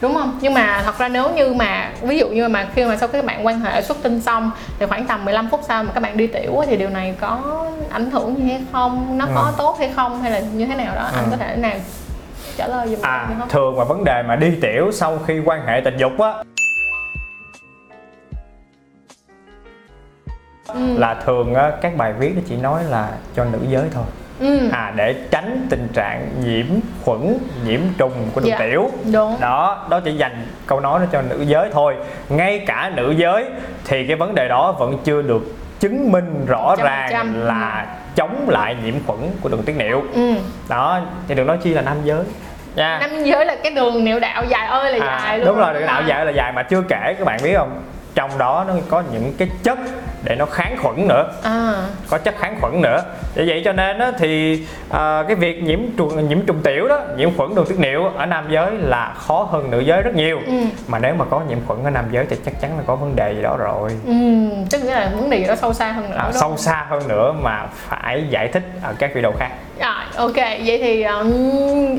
đúng 0.00 0.14
không 0.14 0.38
nhưng 0.40 0.54
mà 0.54 0.82
thật 0.84 0.98
ra 0.98 1.08
nếu 1.08 1.30
như 1.30 1.54
mà 1.54 1.90
ví 2.02 2.18
dụ 2.18 2.28
như 2.28 2.48
mà 2.48 2.66
khi 2.74 2.84
mà 2.84 2.96
sau 2.96 3.08
khi 3.08 3.18
các 3.18 3.24
bạn 3.24 3.46
quan 3.46 3.60
hệ 3.60 3.82
xuất 3.82 4.02
tinh 4.02 4.20
xong 4.20 4.50
thì 4.78 4.86
khoảng 4.86 5.06
tầm 5.06 5.24
15 5.24 5.48
phút 5.50 5.60
sau 5.68 5.84
mà 5.84 5.90
các 5.94 6.00
bạn 6.02 6.16
đi 6.16 6.26
tiểu 6.26 6.62
thì 6.66 6.76
điều 6.76 6.88
này 6.88 7.14
có 7.20 7.64
ảnh 7.90 8.10
hưởng 8.10 8.36
gì 8.38 8.50
hay 8.52 8.62
không 8.72 9.18
nó 9.18 9.26
có 9.34 9.40
Ừ. 9.40 9.52
tốt 9.58 9.76
hay 9.78 9.90
không 9.96 10.22
hay 10.22 10.30
là 10.30 10.40
như 10.40 10.66
thế 10.66 10.74
nào 10.74 10.94
đó 10.94 11.02
anh 11.14 11.24
Ừ. 11.24 11.30
có 11.30 11.36
thể 11.36 11.56
nào 11.56 11.72
trả 12.56 12.66
lời 12.68 12.88
giùm 12.88 12.98
à 13.02 13.26
không 13.38 13.48
thường 13.48 13.76
mà 13.76 13.84
vấn 13.84 14.04
đề 14.04 14.22
mà 14.22 14.36
đi 14.36 14.50
tiểu 14.62 14.90
sau 14.92 15.18
khi 15.26 15.40
quan 15.44 15.66
hệ 15.66 15.80
tình 15.84 15.96
dục 15.96 16.20
á 16.20 16.32
Ừ. 20.68 20.98
là 20.98 21.14
thường 21.14 21.54
á, 21.54 21.70
các 21.82 21.96
bài 21.96 22.12
viết 22.12 22.32
nó 22.36 22.40
chỉ 22.48 22.56
nói 22.56 22.84
là 22.90 23.08
cho 23.36 23.44
nữ 23.44 23.58
giới 23.68 23.84
thôi. 23.94 24.04
Ừ. 24.40 24.68
À 24.72 24.92
để 24.96 25.14
tránh 25.30 25.66
tình 25.70 25.88
trạng 25.94 26.28
nhiễm 26.44 26.66
khuẩn 27.04 27.38
nhiễm 27.66 27.80
trùng 27.98 28.12
của 28.34 28.40
đường 28.40 28.48
Dạ. 28.50 28.58
tiểu. 28.58 28.90
Đúng. 29.12 29.36
Đó 29.40 29.86
đó 29.90 30.00
chỉ 30.04 30.12
dành 30.16 30.46
câu 30.66 30.80
nói 30.80 31.00
đó 31.00 31.06
cho 31.12 31.22
nữ 31.22 31.42
giới 31.46 31.68
thôi. 31.72 31.94
Ngay 32.28 32.58
cả 32.66 32.92
nữ 32.94 33.14
giới 33.16 33.44
thì 33.84 34.06
cái 34.06 34.16
vấn 34.16 34.34
đề 34.34 34.48
đó 34.48 34.72
vẫn 34.72 34.98
chưa 35.04 35.22
được 35.22 35.42
chứng 35.80 36.12
minh 36.12 36.44
rõ 36.48 36.74
100%. 36.76 36.84
ràng 37.10 37.44
là 37.44 37.86
chống 38.16 38.46
lại 38.48 38.76
nhiễm 38.84 38.94
khuẩn 39.06 39.18
của 39.40 39.48
đường 39.48 39.62
tiết 39.62 39.76
niệu. 39.76 40.02
Ừ. 40.14 40.34
Đó 40.68 41.00
thì 41.28 41.34
đừng 41.34 41.46
nói 41.46 41.58
chi 41.62 41.74
là 41.74 41.82
nam 41.82 41.96
giới. 42.04 42.24
Nha. 42.76 42.98
Nam 43.00 43.24
giới 43.24 43.46
là 43.46 43.56
cái 43.62 43.72
đường 43.72 44.04
niệu 44.04 44.20
đạo 44.20 44.44
dài 44.48 44.66
ơi 44.66 44.98
là 44.98 45.06
À, 45.06 45.20
dài 45.24 45.38
luôn 45.38 45.46
đúng 45.46 45.56
rồi 45.58 45.74
đường 45.74 45.86
đạo 45.86 46.02
dài 46.06 46.24
là 46.24 46.30
dài 46.32 46.52
mà 46.52 46.62
chưa 46.62 46.82
kể 46.88 47.14
các 47.18 47.24
bạn 47.24 47.40
biết 47.42 47.54
không 47.56 47.82
trong 48.16 48.38
đó 48.38 48.64
nó 48.68 48.74
có 48.88 49.02
những 49.12 49.32
cái 49.38 49.48
chất 49.62 49.78
để 50.24 50.36
nó 50.36 50.46
kháng 50.46 50.76
khuẩn 50.82 51.08
nữa. 51.08 51.32
À. 51.42 51.74
Có 52.10 52.18
chất 52.18 52.34
kháng 52.38 52.56
khuẩn 52.60 52.82
nữa. 52.82 53.02
Để 53.34 53.44
vậy 53.48 53.62
cho 53.64 53.72
nên 53.72 53.98
á, 53.98 54.12
thì 54.18 54.60
à, 54.90 55.24
cái 55.26 55.36
việc 55.36 55.62
nhiễm 55.62 55.78
trùng 55.96 56.28
nhiễm 56.28 56.46
trùng 56.46 56.62
tiểu 56.62 56.88
đó 56.88 57.00
nhiễm 57.16 57.36
khuẩn 57.36 57.54
đường 57.54 57.66
tiết 57.68 57.78
niệu 57.78 58.04
ở 58.16 58.26
nam 58.26 58.46
giới 58.50 58.70
là 58.70 59.14
khó 59.16 59.48
hơn 59.52 59.70
nữ 59.70 59.80
giới 59.80 60.02
rất 60.02 60.14
nhiều. 60.14 60.40
Ừ. 60.46 60.52
Mà 60.86 60.98
nếu 60.98 61.14
mà 61.14 61.24
có 61.30 61.40
nhiễm 61.48 61.58
khuẩn 61.66 61.84
ở 61.84 61.90
nam 61.90 62.04
giới 62.10 62.26
thì 62.30 62.36
chắc 62.44 62.60
chắn 62.60 62.76
là 62.76 62.82
có 62.86 62.96
vấn 62.96 63.16
đề 63.16 63.34
gì 63.34 63.42
đó 63.42 63.56
rồi. 63.56 63.90
Ừ 64.06 64.12
tức 64.70 64.82
là 64.84 65.10
vấn 65.14 65.30
đề 65.30 65.38
gì 65.38 65.44
đó 65.44 65.54
sâu 65.56 65.72
xa 65.72 65.92
hơn 65.92 66.10
nữa 66.10 66.16
à, 66.18 66.30
sâu 66.32 66.48
không? 66.48 66.58
xa 66.58 66.86
hơn 66.90 67.08
nữa 67.08 67.32
mà 67.42 67.66
phải 67.72 68.24
giải 68.30 68.48
thích 68.48 68.62
ở 68.82 68.94
các 68.98 69.14
video 69.14 69.32
khác. 69.38 69.50
Rồi, 69.80 70.04
ok, 70.16 70.36
vậy 70.36 70.78
thì 70.82 71.02
um, 71.02 71.32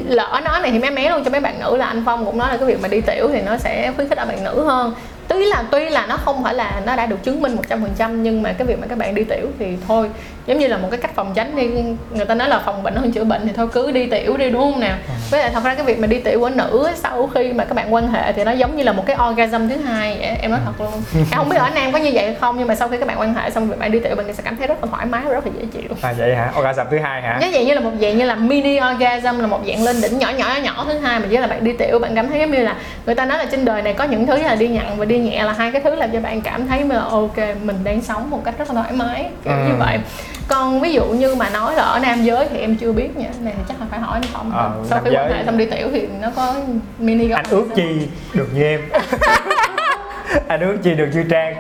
lỡ 0.08 0.42
nói 0.44 0.60
này 0.62 0.72
thì 0.72 0.80
mé 0.80 0.90
mé 0.90 1.10
luôn 1.10 1.24
cho 1.24 1.32
mấy 1.32 1.40
bạn 1.40 1.60
nữ 1.60 1.78
là 1.78 1.86
anh 1.86 2.04
Phong 2.06 2.26
cũng 2.26 2.38
nói 2.38 2.50
là 2.52 2.58
cái 2.58 2.68
việc 2.68 2.82
mà 2.82 2.88
đi 2.88 3.02
tiểu 3.02 3.30
thì 3.34 3.42
nó 3.42 3.58
sẽ 3.58 3.92
khuyến 3.96 4.10
khích 4.10 4.18
ở 4.18 4.26
bạn 4.26 4.44
nữ 4.44 4.64
hơn 4.64 4.94
Tuy 5.28 5.46
là 5.46 5.64
tuy 5.72 5.90
là 5.90 6.06
nó 6.06 6.18
không 6.18 6.44
phải 6.44 6.54
là 6.54 6.82
nó 6.86 6.96
đã 6.96 7.06
được 7.06 7.24
chứng 7.24 7.42
minh 7.42 7.58
100% 7.70 8.14
nhưng 8.14 8.42
mà 8.42 8.54
cái 8.54 8.68
việc 8.68 8.80
mà 8.80 8.88
các 8.88 8.98
bạn 8.98 9.16
đi 9.16 9.24
tiểu 9.24 9.48
thì 9.60 9.78
thôi 9.88 10.10
giống 10.48 10.60
như 10.60 10.68
là 10.68 10.78
một 10.78 10.88
cái 10.92 11.00
cách 11.00 11.12
phòng 11.16 11.32
tránh 11.36 11.56
đi. 11.56 11.68
Người 12.16 12.26
ta 12.26 12.36
nói 12.36 12.50
là 12.50 12.60
phòng 12.66 12.84
bệnh 12.84 12.96
hơn 12.96 13.12
chữa 13.12 13.24
bệnh 13.24 13.48
thì 13.48 13.54
thôi 13.56 13.68
cứ 13.74 13.92
đi 13.92 14.06
tiểu 14.10 14.38
đi 14.38 14.50
đúng 14.50 14.62
không 14.62 14.80
nào? 14.80 14.98
Với 15.32 15.40
lại 15.42 15.50
thật 15.54 15.64
ra 15.64 15.76
cái 15.76 15.86
việc 15.86 16.00
mà 16.00 16.08
đi 16.08 16.20
tiểu 16.20 16.40
của 16.40 16.50
nữ 16.50 16.88
sau 16.96 17.30
khi 17.36 17.54
mà 17.54 17.66
các 17.66 17.74
bạn 17.76 17.94
quan 17.94 18.08
hệ 18.12 18.34
thì 18.34 18.44
nó 18.44 18.52
giống 18.52 18.78
như 18.78 18.84
là 18.84 18.92
một 18.92 19.04
cái 19.06 19.18
orgasm 19.30 19.70
thứ 19.70 19.78
hai. 19.78 20.18
Vậy. 20.20 20.38
em 20.42 20.52
nói 20.52 20.60
thật 20.66 20.72
luôn. 20.80 20.92
Em 21.16 21.26
không 21.36 21.50
biết 21.50 21.58
ở 21.58 21.70
nam 21.76 21.92
có 21.92 21.98
như 22.00 22.12
vậy 22.14 22.26
hay 22.26 22.36
không 22.36 22.56
nhưng 22.60 22.68
mà 22.68 22.76
sau 22.76 22.88
khi 22.88 22.98
các 22.98 23.08
bạn 23.08 23.20
quan 23.20 23.34
hệ 23.34 23.50
xong 23.50 23.70
việc 23.70 23.80
bạn 23.80 23.92
đi 23.92 24.00
tiểu 24.00 24.16
bạn 24.16 24.34
sẽ 24.34 24.44
cảm 24.44 24.58
thấy 24.58 24.68
rất 24.68 24.84
là 24.84 24.88
thoải 24.92 25.06
mái 25.06 25.22
và 25.26 25.32
rất 25.34 25.46
là 25.48 25.52
dễ 25.60 25.66
chịu. 25.74 25.90
À 26.02 26.14
vậy 26.18 26.36
hả? 26.36 26.52
Orgasm 26.60 26.82
thứ 26.92 26.98
hai 27.00 27.22
hả? 27.22 27.38
Nó 27.42 27.48
vậy 27.54 27.66
như 27.66 27.74
là 27.74 27.80
một 27.82 27.92
dạng 28.02 28.18
như 28.18 28.26
là 28.26 28.36
mini 28.36 28.80
orgasm 28.96 29.40
là 29.40 29.48
một 29.48 29.60
dạng 29.68 29.84
lên 29.84 30.02
đỉnh 30.02 30.20
nhỏ 30.20 30.30
nhỏ 30.38 30.56
nhỏ 30.64 30.86
thứ 30.88 31.00
hai. 31.00 31.20
Mà 31.20 31.26
chỉ 31.30 31.38
là 31.38 31.48
bạn 31.48 31.64
đi 31.64 31.74
tiểu 31.74 32.00
bạn 32.00 32.16
cảm 32.16 32.28
thấy 32.30 32.40
giống 32.40 32.52
như 32.52 32.60
là 32.64 32.76
người 33.06 33.16
ta 33.16 33.26
nói 33.26 33.38
là 33.38 33.46
trên 33.52 33.66
đời 33.66 33.82
này 33.82 33.94
có 33.94 34.04
những 34.04 34.28
thứ 34.28 34.38
là 34.38 34.56
đi 34.56 34.68
nặng 34.68 34.96
và 34.98 35.06
đi 35.06 35.18
nhẹ 35.20 35.44
là 35.44 35.54
hai 35.54 35.72
cái 35.72 35.82
thứ 35.82 35.96
làm 35.96 36.12
cho 36.12 36.20
bạn 36.20 36.42
cảm 36.42 36.68
thấy 36.68 36.84
là 36.84 37.00
ok 37.00 37.38
mình 37.64 37.78
đang 37.84 38.02
sống 38.02 38.30
một 38.30 38.42
cách 38.46 38.54
rất 38.58 38.68
là 38.70 38.74
thoải 38.82 38.92
mái 38.92 39.26
kiểu 39.44 39.54
Ừ. 39.54 39.68
như 39.70 39.74
vậy 39.80 39.98
còn 40.48 40.80
ví 40.82 40.94
dụ 40.94 41.06
như 41.06 41.36
mà 41.36 41.50
nói 41.50 41.76
là 41.76 41.84
ở 41.84 42.00
nam 42.00 42.24
giới 42.24 42.48
thì 42.50 42.60
em 42.60 42.76
chưa 42.76 42.92
biết 42.92 43.18
nha. 43.18 43.30
Này 43.42 43.54
thì 43.58 43.64
chắc 43.68 43.80
là 43.80 43.86
phải 43.90 44.00
hỏi 44.00 44.20
anh 44.24 44.30
Phong. 44.34 44.52
Ờ, 44.56 44.72
sau 44.90 45.00
khi 45.04 45.12
quan 45.16 45.32
hệ 45.32 45.46
xong 45.46 45.58
đi 45.58 45.66
tiểu 45.66 45.88
thì 45.92 46.08
nó 46.22 46.28
có 46.36 46.56
mini 47.00 47.32
anh 47.32 47.46
ước 47.50 47.66
chi 47.76 48.08
được 48.34 48.48
như 48.54 48.64
em. 48.64 48.82
Anh 50.48 50.60
ước 50.60 50.78
chi 50.84 50.94
được 50.94 51.08
như 51.14 51.24
trang. 51.30 51.56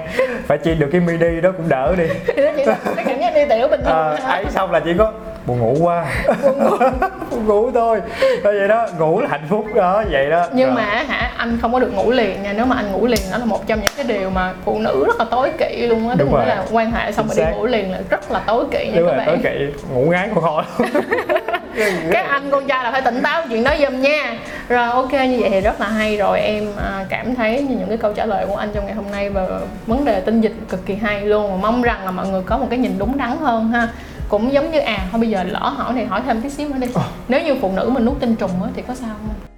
Phải 0.47 0.57
chi 0.57 0.75
được 0.75 0.89
cái 0.91 1.01
mini 1.01 1.41
đó 1.41 1.51
cũng 1.57 1.69
đỡ 1.69 1.95
đi. 1.97 2.03
Thì 2.27 2.33
nó 2.43 2.51
chỉ 2.57 2.65
là 2.65 2.77
cái 2.95 3.05
cảm 3.05 3.19
giác 3.19 3.33
đi 3.35 3.41
tiểu 3.49 3.67
bình 3.67 3.81
thường 3.83 3.93
à, 3.93 4.17
hả? 4.23 4.31
ấy 4.31 4.45
xong 4.49 4.71
là 4.71 4.79
chỉ 4.79 4.91
có 4.97 5.11
buồn 5.45 5.59
ngủ 5.59 5.77
quá. 5.81 6.05
Buồn 7.31 7.45
ngủ 7.45 7.71
thôi. 7.71 8.01
Thôi 8.43 8.59
vậy 8.59 8.67
đó 8.67 8.87
ngủ 8.99 9.21
là 9.21 9.27
hạnh 9.31 9.45
phúc 9.49 9.65
đó 9.75 10.03
vậy 10.11 10.29
đó. 10.29 10.47
Nhưng 10.53 10.67
Rồi. 10.67 10.75
mà 10.75 11.03
hả 11.07 11.26
anh 11.47 11.57
không 11.61 11.73
có 11.73 11.79
được 11.79 11.93
ngủ 11.93 12.11
liền 12.11 12.43
nha. 12.43 12.53
Nếu 12.53 12.65
mà 12.65 12.75
anh 12.75 12.91
ngủ 12.91 13.07
liền 13.07 13.19
đó 13.31 13.37
là 13.37 13.45
một 13.45 13.67
trong 13.67 13.79
những 13.81 13.91
cái 13.95 14.05
điều 14.05 14.29
mà 14.29 14.53
phụ 14.65 14.79
nữ 14.79 15.03
rất 15.07 15.19
là 15.19 15.25
tối 15.31 15.51
kỵ 15.57 15.87
luôn 15.87 16.09
á. 16.09 16.15
Đúng 16.19 16.33
rồi. 16.33 16.45
là 16.45 16.65
quan 16.71 16.91
hệ 16.91 17.11
xong 17.11 17.27
Chính 17.29 17.37
rồi 17.37 17.45
đi 17.45 17.57
ngủ 17.57 17.65
liền 17.65 17.91
là 17.91 17.99
rất 18.09 18.31
là 18.31 18.39
tối 18.39 18.65
kỵ 18.71 18.87
nha 18.87 18.99
đúng 18.99 19.07
các 19.09 19.15
rồi 19.15 19.25
tối 19.25 19.35
bạn. 19.35 19.43
kỵ. 19.43 19.79
Ngủ 19.93 20.05
ngán 20.11 20.29
con 20.35 20.43
kho 20.43 20.63
các 22.11 22.25
anh 22.29 22.51
con 22.51 22.67
trai 22.67 22.83
là 22.83 22.91
phải 22.91 23.01
tỉnh 23.01 23.21
táo 23.23 23.43
chuyện 23.49 23.63
đó 23.63 23.71
giùm 23.79 24.01
nha. 24.01 24.37
Rồi 24.69 24.87
ok 24.87 25.11
như 25.13 25.37
vậy 25.39 25.49
thì 25.49 25.61
rất 25.61 25.81
là 25.81 25.87
hay 25.87 26.17
rồi. 26.17 26.39
Em 26.39 26.65
à, 26.77 27.05
cảm 27.09 27.35
thấy 27.35 27.61
như 27.61 27.75
những 27.75 27.87
cái 27.87 27.97
câu 27.97 28.13
trả 28.13 28.25
lời 28.25 28.45
của 28.47 28.55
anh 28.55 28.69
trong 28.73 28.85
ngày 28.85 28.95
hôm 28.95 29.05
nay 29.11 29.29
về 29.29 29.47
vấn 29.87 30.05
đề 30.05 30.19
tinh 30.19 30.41
dịch 30.41 30.53
cực 30.69 30.85
kỳ 30.85 30.95
hay 30.95 31.21
luôn. 31.21 31.51
Và 31.51 31.57
mong 31.57 31.81
rằng 31.81 32.05
là 32.05 32.11
mọi 32.11 32.27
người 32.27 32.41
có 32.45 32.57
một 32.57 32.67
cái 32.69 32.79
nhìn 32.79 32.97
đúng 32.97 33.17
đắn 33.17 33.37
hơn 33.41 33.67
ha. 33.71 33.87
Cũng 34.29 34.53
giống 34.53 34.71
như 34.71 34.79
à 34.79 34.97
thôi 35.11 35.19
bây 35.21 35.29
giờ 35.29 35.43
lỡ 35.43 35.59
hỏi 35.59 35.93
này 35.93 36.05
hỏi 36.05 36.21
thêm 36.25 36.41
tí 36.41 36.49
xíu 36.49 36.69
nữa 36.69 36.77
đi. 36.79 36.87
Ờ. 36.93 37.01
nếu 37.27 37.41
như 37.41 37.55
phụ 37.61 37.71
nữ 37.75 37.89
mình 37.93 38.05
nuốt 38.05 38.19
tinh 38.19 38.35
trùng 38.35 38.63
á 38.63 38.69
thì 38.75 38.81
có 38.87 38.93
sao 38.95 39.09
không 39.09 39.56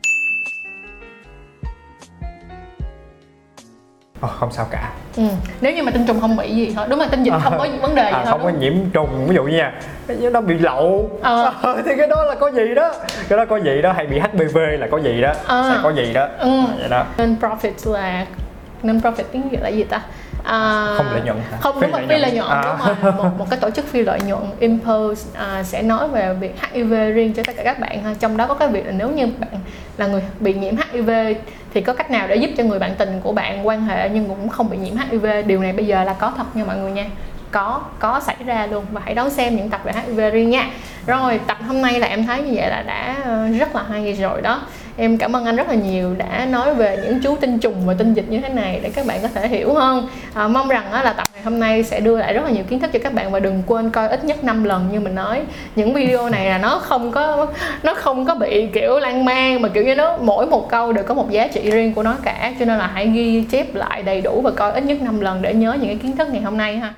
Ồ, 4.22 4.28
không 4.28 4.52
sao 4.52 4.68
cả 4.72 4.92
Ừ. 5.18 5.24
Nếu 5.62 5.74
như 5.74 5.84
mà 5.84 5.92
tinh 5.92 6.06
trùng 6.08 6.22
không 6.22 6.38
bị 6.38 6.56
gì 6.56 6.74
thôi 6.76 6.86
Đúng 6.90 7.00
là 7.00 7.08
tinh 7.12 7.24
dịch 7.24 7.34
không 7.44 7.58
có 7.58 7.68
vấn 7.82 7.96
đề 7.96 8.04
gì 8.04 8.10
à, 8.18 8.22
thôi 8.26 8.32
không 8.32 8.44
có 8.44 8.50
đúng 8.52 8.60
nhiễm 8.60 8.74
trùng 8.94 9.26
ví 9.28 9.36
dụ 9.36 9.44
như 9.44 9.58
nha 9.58 9.74
nó 10.32 10.42
bị 10.42 10.58
lậu 10.60 11.10
Ờ. 11.22 11.54
thì 11.86 11.92
cái 11.98 12.08
đó 12.08 12.24
là 12.24 12.36
có 12.36 12.52
gì 12.52 12.76
đó 12.76 12.94
cái 13.30 13.38
đó 13.38 13.46
có 13.50 13.58
gì 13.58 13.82
đó 13.82 13.92
hay 13.92 14.06
bị 14.08 14.20
HPV 14.20 14.58
là 14.80 14.88
có 14.92 14.98
gì 14.98 15.22
đó 15.22 15.34
Ờ. 15.48 15.72
sẽ 15.74 15.80
có 15.84 15.90
gì 15.90 16.14
đó 16.14 16.28
Ừ. 16.40 16.50
vậy 16.80 16.90
đó 16.90 17.06
Non-profit 17.18 17.94
là 17.94 18.26
Non-profit 18.84 19.24
tiếng 19.32 19.50
Việt 19.50 19.62
là 19.62 19.70
gì 19.70 19.84
ta? 19.84 20.02
À, 20.44 20.86
không 20.98 21.06
lợi 21.12 21.22
nhuận 21.26 21.38
hả? 21.52 21.58
không 21.62 21.82
đúng 21.82 21.92
rồi 21.92 22.02
phi 22.10 22.18
lợi 22.18 22.32
nhuận 22.32 22.48
À. 22.50 22.64
đúng 22.66 22.88
rồi. 23.04 23.14
Một, 23.14 23.30
một 23.38 23.50
cái 23.50 23.60
tổ 23.60 23.70
chức 23.70 23.88
phi 23.88 24.02
lợi 24.02 24.20
nhuận 24.28 24.42
Impulse 24.60 25.30
à, 25.40 25.64
sẽ 25.64 25.82
nói 25.82 26.08
về 26.08 26.34
việc 26.34 26.56
HIV 26.72 26.92
riêng 26.92 27.34
cho 27.34 27.44
tất 27.48 27.54
cả 27.58 27.64
các 27.64 27.80
bạn 27.80 28.04
ha 28.04 28.14
trong 28.20 28.38
đó 28.38 28.46
có 28.48 28.54
cái 28.54 28.68
việc 28.68 28.86
là 28.86 28.92
nếu 28.92 29.10
như 29.10 29.28
bạn 29.40 29.50
là 29.98 30.08
người 30.08 30.22
bị 30.40 30.54
nhiễm 30.54 30.76
HIV 30.92 31.10
thì 31.74 31.82
có 31.82 31.94
cách 31.94 32.12
nào 32.12 32.28
để 32.28 32.36
giúp 32.36 32.50
cho 32.58 32.64
người 32.64 32.80
bạn 32.80 32.96
tình 32.98 33.20
của 33.24 33.32
bạn 33.32 33.68
quan 33.68 33.82
hệ 33.86 34.10
nhưng 34.10 34.26
cũng 34.28 34.50
không 34.50 34.70
bị 34.70 34.78
nhiễm 34.78 34.94
HIV 34.98 35.26
điều 35.46 35.60
này 35.62 35.74
bây 35.74 35.86
giờ 35.88 36.04
là 36.04 36.14
có 36.14 36.34
thật 36.38 36.56
nha 36.56 36.64
mọi 36.66 36.78
người 36.78 36.92
nha. 36.92 37.06
Có 37.52 37.82
có 38.00 38.20
xảy 38.26 38.36
ra 38.46 38.66
luôn. 38.72 38.86
Và 38.92 39.02
hãy 39.06 39.14
đón 39.14 39.30
xem 39.30 39.56
những 39.56 39.70
tập 39.70 39.82
về 39.84 39.92
HIV 39.92 40.34
riêng 40.34 40.50
nha. 40.50 40.70
Rồi 41.08 41.40
tập 41.48 41.58
hôm 41.68 41.82
nay 41.82 42.00
là 42.00 42.08
em 42.08 42.26
thấy 42.26 42.42
như 42.42 42.52
vậy 42.56 42.70
là 42.70 42.82
đã 42.82 43.16
ờ, 43.26 43.48
rất 43.60 43.76
là 43.76 43.84
hay 43.90 44.14
rồi 44.14 44.42
đó 44.42 44.62
em 45.00 45.18
cảm 45.18 45.36
ơn 45.36 45.46
anh 45.46 45.56
rất 45.56 45.68
là 45.68 45.74
nhiều 45.74 46.16
đã 46.18 46.46
nói 46.46 46.74
về 46.74 46.98
những 47.04 47.20
chú 47.24 47.36
tinh 47.36 47.60
trùng 47.60 47.86
và 47.86 47.94
tinh 47.94 48.14
dịch 48.14 48.30
như 48.30 48.40
thế 48.42 48.50
này 48.50 48.80
để 48.84 48.90
các 48.90 49.06
bạn 49.06 49.20
có 49.22 49.28
thể 49.28 49.48
hiểu 49.48 49.74
hơn. 49.74 50.08
À, 50.34 50.48
mong 50.48 50.68
rằng 50.68 50.94
là 50.94 51.14
tập 51.14 51.28
ngày 51.34 51.44
hôm 51.44 51.60
nay 51.60 51.84
sẽ 51.84 52.00
đưa 52.00 52.18
lại 52.18 52.34
rất 52.34 52.44
là 52.44 52.50
nhiều 52.50 52.64
kiến 52.64 52.80
thức 52.80 52.92
cho 52.94 53.00
các 53.04 53.14
bạn 53.14 53.32
và 53.32 53.40
đừng 53.40 53.64
quên 53.66 53.90
coi 53.90 54.10
ít 54.10 54.24
nhất 54.24 54.44
5 54.44 54.64
lần 54.64 54.90
như 54.92 55.00
mình 55.00 55.16
nói. 55.16 55.42
Những 55.76 55.94
video 55.94 56.30
này 56.30 56.46
là 56.50 56.58
nó 56.58 56.80
không 56.80 57.12
có 57.12 57.48
nó 57.84 57.94
không 57.94 58.26
có 58.26 58.36
bị 58.36 58.68
kiểu 58.74 59.00
lan 59.00 59.26
man 59.26 59.62
mà 59.62 59.70
kiểu 59.70 59.84
như 59.84 59.96
nó 59.96 60.18
mỗi 60.22 60.46
một 60.46 60.70
câu 60.70 60.94
đều 60.94 61.04
có 61.04 61.14
một 61.14 61.32
giá 61.32 61.48
trị 61.48 61.72
riêng 61.72 61.94
của 61.94 62.04
nó 62.04 62.16
cả. 62.24 62.54
Cho 62.60 62.66
nên 62.66 62.78
là 62.78 62.88
hãy 62.88 63.08
ghi 63.08 63.44
chép 63.52 63.76
lại 63.76 64.04
đầy 64.04 64.22
đủ 64.22 64.42
và 64.42 64.52
coi 64.52 64.72
ít 64.72 64.84
nhất 64.84 65.02
5 65.02 65.20
lần 65.20 65.42
để 65.42 65.54
nhớ 65.54 65.74
những 65.80 65.88
cái 65.88 66.00
kiến 66.04 66.18
thức 66.18 66.28
ngày 66.32 66.42
hôm 66.42 66.58
nay 66.58 66.78
ha. 66.78 66.94